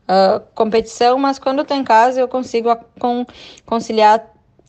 ah, 0.07 0.41
competição, 0.53 1.17
mas 1.17 1.39
quando 1.39 1.61
estou 1.61 1.75
em 1.75 1.83
casa 1.83 2.19
eu 2.19 2.27
consigo 2.27 2.75
com, 2.99 3.25
conciliar 3.65 4.19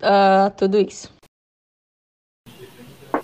uh, 0.01 0.51
tudo 0.57 0.81
isso. 0.81 1.15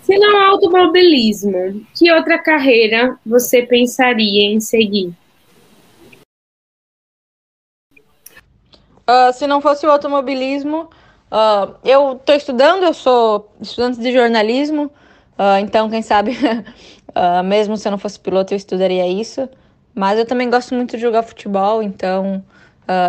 Se 0.03 0.17
não 0.17 0.37
automobilismo, 0.51 1.85
que 1.97 2.11
outra 2.11 2.37
carreira 2.37 3.17
você 3.25 3.63
pensaria 3.63 4.53
em 4.53 4.59
seguir? 4.59 5.13
Uh, 9.07 9.33
se 9.33 9.45
não 9.47 9.59
fosse 9.59 9.85
o 9.85 9.91
automobilismo, 9.91 10.89
uh, 11.31 11.75
eu 11.83 12.13
estou 12.13 12.35
estudando, 12.35 12.83
eu 12.83 12.93
sou 12.93 13.51
estudante 13.61 13.99
de 13.99 14.13
jornalismo, 14.13 14.85
uh, 15.37 15.59
então 15.61 15.89
quem 15.89 16.01
sabe, 16.01 16.37
mesmo 17.45 17.75
se 17.75 17.87
eu 17.87 17.91
não 17.91 17.97
fosse 17.97 18.19
piloto, 18.19 18.53
eu 18.53 18.57
estudaria 18.57 19.07
isso. 19.07 19.47
Mas 19.93 20.17
eu 20.17 20.25
também 20.25 20.49
gosto 20.49 20.73
muito 20.73 20.95
de 20.95 21.01
jogar 21.01 21.21
futebol, 21.21 21.83
então 21.83 22.43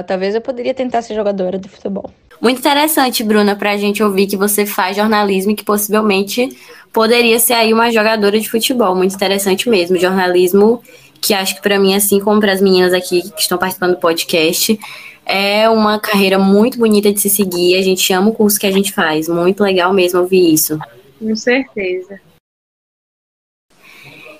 talvez 0.06 0.34
eu 0.34 0.40
poderia 0.40 0.74
tentar 0.74 1.00
ser 1.00 1.14
jogadora 1.14 1.58
de 1.58 1.66
futebol. 1.66 2.10
Muito 2.42 2.58
interessante, 2.58 3.24
Bruna, 3.24 3.56
para 3.56 3.70
a 3.70 3.76
gente 3.78 4.02
ouvir 4.02 4.26
que 4.26 4.36
você 4.36 4.66
faz 4.66 4.94
jornalismo 4.94 5.52
e 5.52 5.54
que 5.54 5.64
possivelmente 5.64 6.46
poderia 6.92 7.38
ser 7.38 7.54
aí 7.54 7.72
uma 7.72 7.90
jogadora 7.90 8.38
de 8.38 8.48
futebol. 8.50 8.94
Muito 8.94 9.14
interessante 9.14 9.68
mesmo. 9.70 9.98
Jornalismo 9.98 10.82
que 11.24 11.32
acho 11.32 11.56
que 11.56 11.62
para 11.62 11.78
mim, 11.78 11.94
assim 11.94 12.20
como 12.20 12.38
para 12.38 12.52
as 12.52 12.60
meninas 12.60 12.92
aqui 12.92 13.22
que 13.30 13.40
estão 13.40 13.56
participando 13.56 13.92
do 13.92 13.96
podcast, 13.96 14.78
é 15.26 15.68
uma 15.68 15.98
carreira 15.98 16.38
muito 16.38 16.78
bonita 16.78 17.12
de 17.12 17.20
se 17.20 17.30
seguir. 17.30 17.76
A 17.76 17.82
gente 17.82 18.12
ama 18.12 18.30
o 18.30 18.34
curso 18.34 18.58
que 18.58 18.66
a 18.66 18.72
gente 18.72 18.92
faz. 18.92 19.28
Muito 19.28 19.62
legal 19.62 19.92
mesmo 19.92 20.20
ouvir 20.20 20.52
isso. 20.52 20.78
Com 21.18 21.34
certeza. 21.34 22.20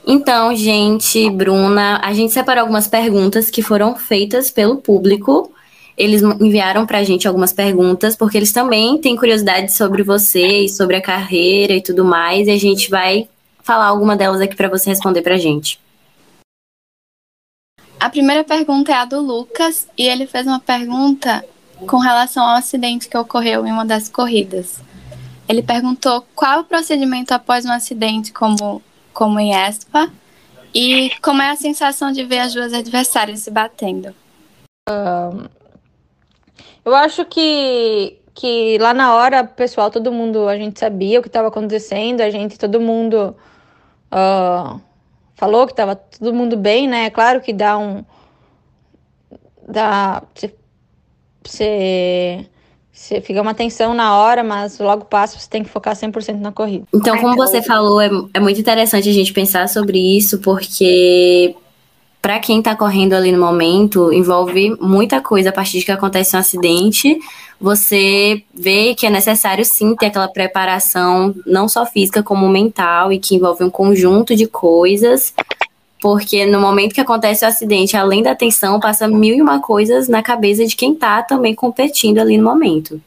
Então, 0.06 0.54
gente, 0.54 1.30
Bruna, 1.30 2.00
a 2.04 2.12
gente 2.12 2.32
separou 2.32 2.62
algumas 2.62 2.86
perguntas 2.86 3.48
que 3.48 3.62
foram 3.62 3.96
feitas 3.96 4.50
pelo 4.50 4.76
público. 4.76 5.50
Eles 5.96 6.22
enviaram 6.22 6.84
para 6.84 6.98
a 6.98 7.04
gente 7.04 7.26
algumas 7.26 7.52
perguntas, 7.52 8.14
porque 8.14 8.36
eles 8.36 8.52
também 8.52 8.98
têm 8.98 9.16
curiosidade 9.16 9.74
sobre 9.74 10.02
você 10.02 10.64
e 10.64 10.68
sobre 10.68 10.96
a 10.96 11.00
carreira 11.00 11.72
e 11.72 11.80
tudo 11.80 12.04
mais, 12.04 12.48
e 12.48 12.50
a 12.50 12.58
gente 12.58 12.90
vai 12.90 13.28
falar 13.62 13.86
alguma 13.86 14.16
delas 14.16 14.40
aqui 14.40 14.54
para 14.54 14.68
você 14.68 14.90
responder 14.90 15.22
para 15.22 15.36
a 15.36 15.38
gente. 15.38 15.78
A 18.04 18.10
primeira 18.10 18.44
pergunta 18.44 18.92
é 18.92 18.96
a 18.96 19.06
do 19.06 19.18
Lucas 19.18 19.88
e 19.96 20.06
ele 20.06 20.26
fez 20.26 20.46
uma 20.46 20.60
pergunta 20.60 21.42
com 21.86 21.96
relação 21.96 22.44
ao 22.44 22.56
acidente 22.56 23.08
que 23.08 23.16
ocorreu 23.16 23.66
em 23.66 23.72
uma 23.72 23.86
das 23.86 24.10
corridas. 24.10 24.82
Ele 25.48 25.62
perguntou 25.62 26.22
qual 26.34 26.60
o 26.60 26.64
procedimento 26.64 27.32
após 27.32 27.64
um 27.64 27.72
acidente 27.72 28.30
como, 28.30 28.82
como 29.10 29.40
em 29.40 29.54
Espa 29.54 30.12
e 30.74 31.12
como 31.22 31.40
é 31.40 31.48
a 31.48 31.56
sensação 31.56 32.12
de 32.12 32.22
ver 32.24 32.40
as 32.40 32.52
duas 32.52 32.74
adversárias 32.74 33.40
se 33.40 33.50
batendo. 33.50 34.14
eu 36.84 36.94
acho 36.94 37.24
que, 37.24 38.18
que 38.34 38.76
lá 38.80 38.92
na 38.92 39.14
hora, 39.14 39.44
pessoal, 39.44 39.90
todo 39.90 40.12
mundo, 40.12 40.46
a 40.46 40.58
gente 40.58 40.78
sabia 40.78 41.20
o 41.20 41.22
que 41.22 41.28
estava 41.28 41.48
acontecendo, 41.48 42.20
a 42.20 42.28
gente, 42.28 42.58
todo 42.58 42.78
mundo. 42.78 43.34
Uh, 44.12 44.78
falou 45.34 45.66
que 45.66 45.72
estava 45.72 45.96
todo 45.96 46.32
mundo 46.32 46.56
bem, 46.56 46.88
né? 46.88 47.10
Claro 47.10 47.40
que 47.40 47.52
dá 47.52 47.78
um. 47.78 48.04
Dá. 49.68 50.22
Você. 51.44 52.46
Você 52.92 53.20
fica 53.20 53.42
uma 53.42 53.54
tensão 53.54 53.92
na 53.92 54.16
hora, 54.16 54.44
mas 54.44 54.78
logo 54.78 55.06
passa, 55.06 55.36
você 55.36 55.50
tem 55.50 55.64
que 55.64 55.68
focar 55.68 55.96
100% 55.96 56.38
na 56.38 56.52
corrida. 56.52 56.86
Então, 56.94 57.18
como 57.18 57.34
você 57.34 57.60
falou, 57.60 58.00
é, 58.00 58.08
é 58.32 58.38
muito 58.38 58.60
interessante 58.60 59.08
a 59.08 59.12
gente 59.12 59.32
pensar 59.32 59.68
sobre 59.68 59.98
isso, 59.98 60.38
porque 60.38 61.56
para 62.22 62.38
quem 62.38 62.60
está 62.60 62.76
correndo 62.76 63.12
ali 63.12 63.32
no 63.32 63.38
momento, 63.38 64.12
envolve 64.12 64.74
muita 64.80 65.20
coisa 65.20 65.50
a 65.50 65.52
partir 65.52 65.80
de 65.80 65.84
que 65.84 65.92
acontece 65.92 66.34
um 66.34 66.38
acidente. 66.38 67.18
Você 67.64 68.42
vê 68.52 68.94
que 68.94 69.06
é 69.06 69.10
necessário 69.10 69.64
sim 69.64 69.96
ter 69.96 70.08
aquela 70.08 70.28
preparação, 70.28 71.34
não 71.46 71.66
só 71.66 71.86
física 71.86 72.22
como 72.22 72.46
mental, 72.46 73.10
e 73.10 73.18
que 73.18 73.34
envolve 73.34 73.64
um 73.64 73.70
conjunto 73.70 74.36
de 74.36 74.46
coisas. 74.46 75.32
Porque 75.98 76.44
no 76.44 76.60
momento 76.60 76.92
que 76.92 77.00
acontece 77.00 77.42
o 77.42 77.48
acidente, 77.48 77.96
além 77.96 78.22
da 78.22 78.34
tensão, 78.34 78.78
passa 78.78 79.08
mil 79.08 79.34
e 79.34 79.40
uma 79.40 79.62
coisas 79.62 80.08
na 80.08 80.22
cabeça 80.22 80.66
de 80.66 80.76
quem 80.76 80.92
está 80.92 81.22
também 81.22 81.54
competindo 81.54 82.18
ali 82.18 82.36
no 82.36 82.44
momento. 82.44 83.00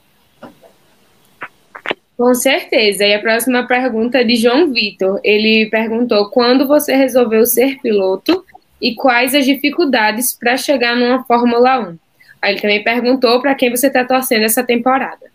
Com 2.17 2.33
certeza. 2.33 3.05
E 3.05 3.13
a 3.13 3.19
próxima 3.19 3.67
pergunta 3.67 4.17
é 4.17 4.23
de 4.23 4.37
João 4.37 4.73
Vitor. 4.73 5.19
Ele 5.23 5.67
perguntou: 5.69 6.31
quando 6.31 6.67
você 6.67 6.95
resolveu 6.95 7.45
ser 7.45 7.79
piloto 7.79 8.43
e 8.81 8.95
quais 8.95 9.35
as 9.35 9.45
dificuldades 9.45 10.35
para 10.35 10.57
chegar 10.57 10.95
numa 10.95 11.23
Fórmula 11.25 11.91
1. 11.91 12.06
Aí 12.41 12.54
ele 12.54 12.62
também 12.62 12.84
perguntou 12.84 13.41
para 13.41 13.56
quem 13.56 13.69
você 13.69 13.88
está 13.88 14.06
torcendo 14.06 14.43
essa 14.43 14.63
temporada. 14.63 15.32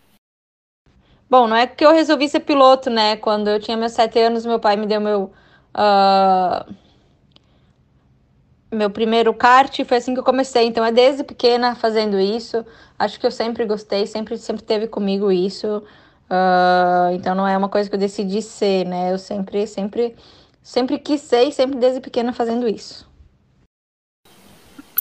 Bom, 1.29 1.47
não 1.47 1.55
é 1.55 1.65
que 1.65 1.85
eu 1.85 1.91
resolvi 1.91 2.29
ser 2.29 2.41
piloto, 2.41 2.89
né? 2.89 3.15
Quando 3.17 3.49
eu 3.49 3.59
tinha 3.59 3.75
meus 3.75 3.93
sete 3.93 4.19
anos, 4.19 4.45
meu 4.45 4.59
pai 4.59 4.75
me 4.75 4.85
deu 4.85 5.01
meu 5.01 5.31
uh, 5.75 6.73
meu 8.71 8.89
primeiro 8.89 9.33
kart, 9.33 9.83
foi 9.85 9.97
assim 9.97 10.13
que 10.13 10.19
eu 10.19 10.23
comecei. 10.23 10.65
Então 10.67 10.83
é 10.85 10.91
desde 10.91 11.23
pequena 11.23 11.75
fazendo 11.75 12.19
isso. 12.19 12.65
Acho 12.97 13.19
que 13.19 13.25
eu 13.25 13.31
sempre 13.31 13.65
gostei, 13.65 14.05
sempre 14.07 14.37
sempre 14.37 14.63
teve 14.63 14.87
comigo 14.87 15.31
isso. 15.31 15.83
Uh, 16.29 17.13
então 17.13 17.35
não 17.35 17.47
é 17.47 17.57
uma 17.57 17.69
coisa 17.69 17.89
que 17.89 17.95
eu 17.95 17.99
decidi 17.99 18.41
ser, 18.41 18.85
né? 18.85 19.11
Eu 19.11 19.19
sempre 19.19 19.67
sempre 19.67 20.15
sempre 20.61 20.97
quis 20.99 21.21
ser 21.21 21.43
e 21.43 21.51
sempre 21.51 21.77
desde 21.79 21.99
pequena 21.99 22.33
fazendo 22.33 22.67
isso. 22.67 23.11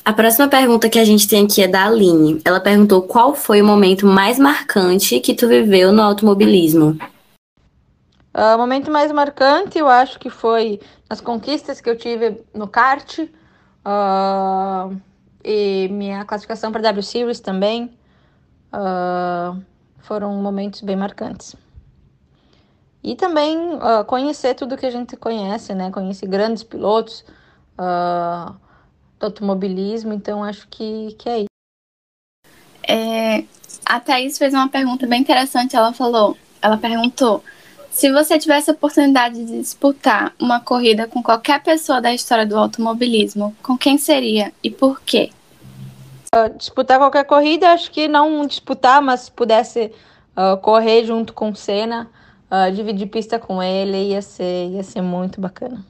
A 0.05 0.12
próxima 0.12 0.49
pergunta 0.49 0.88
que 0.88 0.99
a 0.99 1.05
gente 1.05 1.29
tem 1.29 1.45
aqui 1.45 1.62
é 1.62 1.69
da 1.69 1.87
Aline. 1.87 2.43
Ela 2.45 2.59
perguntou 2.59 3.03
qual 3.03 3.37
foi 3.37 3.62
o 3.62 3.65
momento 3.65 4.05
mais 4.05 4.37
marcante 4.37 5.21
que 5.21 5.33
tu 5.33 5.47
viveu 5.47 5.93
no 5.93 6.03
automobilismo. 6.03 6.99
Uh, 8.35 8.57
o 8.57 8.59
momento 8.59 8.91
mais 8.91 9.12
marcante, 9.12 9.79
eu 9.79 9.87
acho 9.87 10.19
que 10.19 10.29
foi 10.29 10.81
as 11.09 11.21
conquistas 11.21 11.81
que 11.81 11.88
eu 11.88 11.97
tive 11.97 12.43
no 12.53 12.67
kart 12.67 13.19
uh, 13.21 14.97
e 15.45 15.88
minha 15.88 16.25
classificação 16.25 16.73
para 16.73 16.83
W 16.83 17.03
Series 17.03 17.38
também. 17.38 17.97
Uh, 18.73 19.62
foram 20.01 20.35
momentos 20.35 20.81
bem 20.81 20.97
marcantes. 20.97 21.55
E 23.05 23.15
também 23.15 23.79
conhecer 24.07 24.55
tudo 24.55 24.77
que 24.77 24.87
a 24.87 24.91
gente 24.91 25.17
conhece, 25.17 25.75
né? 25.75 25.91
Conhecer 25.91 26.27
grandes 26.29 26.62
pilotos. 26.62 27.25
Automobilismo, 29.24 30.12
então 30.12 30.42
acho 30.42 30.66
que, 30.68 31.14
que 31.18 31.28
é 31.28 31.38
isso. 31.38 31.46
É, 32.87 33.44
a 33.87 34.00
Thaís 34.00 34.38
fez 34.38 34.52
uma 34.54 34.68
pergunta 34.68 35.06
bem 35.06 35.20
interessante, 35.20 35.76
ela 35.76 35.92
falou, 35.92 36.37
ela 36.61 36.76
perguntou 36.76 37.42
se 37.92 38.11
você 38.11 38.38
tivesse 38.38 38.70
a 38.70 38.72
oportunidade 38.72 39.44
de 39.44 39.58
disputar 39.61 40.32
uma 40.40 40.58
corrida 40.58 41.06
com 41.06 41.22
qualquer 41.22 41.62
pessoa 41.62 42.00
da 42.00 42.12
história 42.12 42.46
do 42.46 42.56
automobilismo, 42.56 43.54
com 43.62 43.76
quem 43.76 43.98
seria 43.98 44.50
e 44.62 44.70
por 44.70 45.02
quê? 45.02 45.30
Uh, 46.35 46.56
disputar 46.56 46.98
qualquer 46.98 47.24
corrida, 47.24 47.70
acho 47.70 47.90
que 47.90 48.08
não 48.08 48.46
disputar, 48.46 49.02
mas 49.02 49.20
se 49.20 49.30
pudesse 49.30 49.92
uh, 50.35 50.56
correr 50.62 51.04
junto 51.04 51.35
com 51.35 51.50
o 51.50 51.54
Senna, 51.54 52.11
uh, 52.50 52.72
dividir 52.72 53.08
pista 53.08 53.38
com 53.38 53.62
ele, 53.62 54.08
ia 54.08 54.22
ser, 54.22 54.70
ia 54.70 54.82
ser 54.82 55.02
muito 55.02 55.38
bacana. 55.38 55.85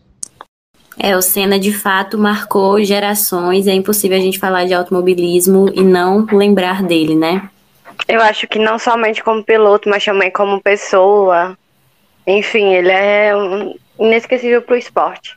É, 0.99 1.17
o 1.17 1.23
Senna 1.23 1.59
de 1.59 1.73
fato 1.73 2.19
marcou 2.19 2.83
gerações, 2.83 3.67
é 3.67 3.73
impossível 3.73 4.17
a 4.17 4.21
gente 4.21 4.39
falar 4.39 4.65
de 4.67 4.75
automobilismo 4.75 5.71
e 5.75 5.83
não 5.83 6.27
lembrar 6.31 6.83
dele, 6.83 7.15
né? 7.15 7.49
Eu 8.09 8.21
acho 8.21 8.47
que 8.47 8.59
não 8.59 8.79
somente 8.79 9.23
como 9.23 9.45
piloto, 9.45 9.89
mas 9.89 10.05
também 10.05 10.31
como 10.31 10.61
pessoa. 10.61 11.57
Enfim, 12.27 12.73
ele 12.75 12.91
é 12.91 13.37
um 13.37 13.75
inesquecível 13.99 14.63
para 14.63 14.75
o 14.75 14.79
esporte. 14.79 15.37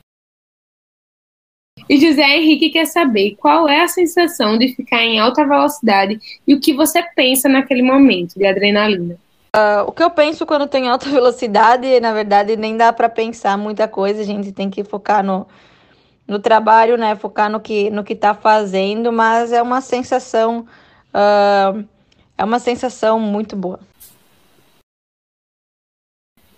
E 1.89 1.99
José 1.99 2.23
Henrique 2.23 2.69
quer 2.69 2.85
saber 2.85 3.35
qual 3.35 3.67
é 3.67 3.81
a 3.81 3.87
sensação 3.87 4.57
de 4.57 4.73
ficar 4.73 5.03
em 5.03 5.19
alta 5.19 5.45
velocidade 5.45 6.19
e 6.47 6.55
o 6.55 6.59
que 6.59 6.73
você 6.73 7.03
pensa 7.15 7.47
naquele 7.47 7.81
momento 7.81 8.35
de 8.35 8.45
adrenalina. 8.45 9.17
Uh, 9.55 9.87
o 9.87 9.91
que 9.93 10.03
eu 10.03 10.09
penso 10.09 10.45
quando 10.45 10.67
tem 10.67 10.89
alta 10.89 11.07
velocidade, 11.09 11.99
na 12.01 12.11
verdade, 12.11 12.57
nem 12.57 12.75
dá 12.75 12.91
para 12.91 13.07
pensar 13.07 13.57
muita 13.57 13.87
coisa, 13.87 14.19
a 14.19 14.25
gente 14.25 14.51
tem 14.51 14.69
que 14.69 14.83
focar 14.83 15.23
no, 15.23 15.47
no 16.27 16.39
trabalho, 16.39 16.97
né? 16.97 17.15
Focar 17.15 17.49
no 17.49 17.61
que 17.61 17.89
no 17.89 18.03
que 18.03 18.15
tá 18.15 18.33
fazendo, 18.33 19.13
mas 19.13 19.53
é 19.53 19.61
uma 19.61 19.79
sensação 19.79 20.65
uh, 21.13 21.85
é 22.37 22.43
uma 22.43 22.59
sensação 22.59 23.17
muito 23.17 23.55
boa. 23.55 23.79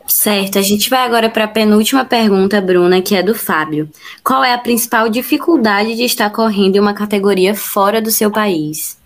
Certo, 0.08 0.58
a 0.58 0.62
gente 0.62 0.90
vai 0.90 1.06
agora 1.06 1.30
para 1.30 1.44
a 1.44 1.48
penúltima 1.48 2.04
pergunta, 2.04 2.60
Bruna, 2.60 3.02
que 3.02 3.16
é 3.16 3.22
do 3.22 3.36
Fábio. 3.36 3.90
Qual 4.24 4.44
é 4.44 4.54
a 4.54 4.58
principal 4.58 5.10
dificuldade 5.10 5.96
de 5.96 6.04
estar 6.04 6.30
correndo 6.32 6.78
em 6.78 6.80
uma 6.80 6.94
categoria 6.94 7.54
fora 7.54 8.02
do 8.02 8.10
seu 8.10 8.32
país? 8.32 8.97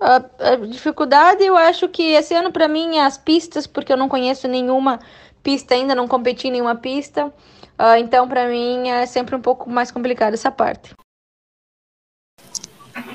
A, 0.00 0.16
a 0.52 0.56
dificuldade, 0.56 1.44
eu 1.44 1.56
acho 1.56 1.88
que 1.88 2.02
esse 2.02 2.32
ano 2.34 2.52
para 2.52 2.68
mim 2.68 2.96
é 2.96 3.04
as 3.04 3.18
pistas, 3.18 3.66
porque 3.66 3.92
eu 3.92 3.96
não 3.96 4.08
conheço 4.08 4.46
nenhuma 4.46 5.00
pista 5.42 5.74
ainda, 5.74 5.94
não 5.94 6.06
competi 6.06 6.48
em 6.48 6.52
nenhuma 6.52 6.76
pista. 6.76 7.26
Uh, 7.26 7.96
então, 7.98 8.28
para 8.28 8.48
mim 8.48 8.88
é 8.88 9.06
sempre 9.06 9.34
um 9.34 9.40
pouco 9.40 9.68
mais 9.70 9.90
complicado 9.90 10.34
essa 10.34 10.50
parte. 10.50 10.94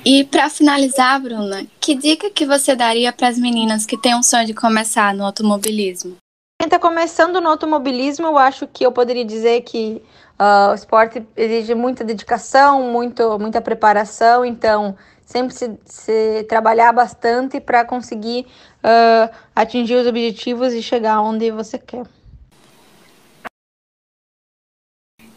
E 0.05 0.23
para 0.25 0.49
finalizar, 0.49 1.19
Bruna, 1.21 1.65
que 1.79 1.95
dica 1.95 2.29
que 2.29 2.45
você 2.45 2.75
daria 2.75 3.13
para 3.13 3.27
as 3.27 3.37
meninas 3.37 3.85
que 3.85 3.97
têm 3.97 4.15
um 4.15 4.23
sonho 4.23 4.45
de 4.45 4.53
começar 4.53 5.13
no 5.13 5.25
automobilismo? 5.25 6.17
Quem 6.59 6.67
está 6.67 6.79
começando 6.79 7.39
no 7.41 7.49
automobilismo, 7.49 8.27
eu 8.27 8.37
acho 8.37 8.67
que 8.67 8.85
eu 8.85 8.91
poderia 8.91 9.25
dizer 9.25 9.61
que 9.61 10.01
uh, 10.39 10.71
o 10.71 10.73
esporte 10.73 11.25
exige 11.35 11.73
muita 11.75 12.03
dedicação, 12.03 12.83
muito, 12.83 13.37
muita 13.39 13.61
preparação, 13.61 14.45
então 14.45 14.95
sempre 15.25 15.53
se, 15.53 15.71
se 15.85 16.43
trabalhar 16.47 16.91
bastante 16.91 17.59
para 17.59 17.85
conseguir 17.85 18.45
uh, 18.83 19.33
atingir 19.55 19.95
os 19.95 20.07
objetivos 20.07 20.73
e 20.73 20.81
chegar 20.81 21.21
onde 21.21 21.51
você 21.51 21.77
quer. 21.77 22.03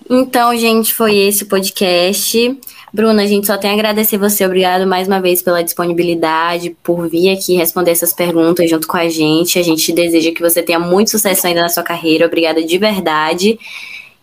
Então, 0.08 0.56
gente, 0.56 0.94
foi 0.94 1.16
esse 1.16 1.42
o 1.42 1.48
podcast. 1.48 2.60
Bruna, 2.92 3.22
a 3.22 3.26
gente 3.26 3.46
só 3.46 3.58
tem 3.58 3.70
a 3.70 3.74
agradecer 3.74 4.16
você. 4.16 4.46
Obrigado 4.46 4.86
mais 4.86 5.08
uma 5.08 5.20
vez 5.20 5.42
pela 5.42 5.62
disponibilidade, 5.62 6.76
por 6.82 7.08
vir 7.08 7.30
aqui 7.30 7.56
responder 7.56 7.90
essas 7.90 8.12
perguntas 8.12 8.70
junto 8.70 8.86
com 8.86 8.96
a 8.96 9.08
gente. 9.08 9.58
A 9.58 9.62
gente 9.62 9.92
deseja 9.92 10.30
que 10.30 10.40
você 10.40 10.62
tenha 10.62 10.78
muito 10.78 11.10
sucesso 11.10 11.46
ainda 11.46 11.62
na 11.62 11.68
sua 11.68 11.82
carreira. 11.82 12.26
Obrigada 12.26 12.62
de 12.62 12.78
verdade. 12.78 13.58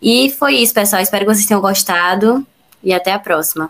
E 0.01 0.29
foi 0.29 0.55
isso, 0.55 0.73
pessoal. 0.73 1.01
Espero 1.01 1.25
que 1.25 1.33
vocês 1.33 1.45
tenham 1.45 1.61
gostado 1.61 2.45
e 2.81 2.93
até 2.93 3.11
a 3.11 3.19
próxima. 3.19 3.69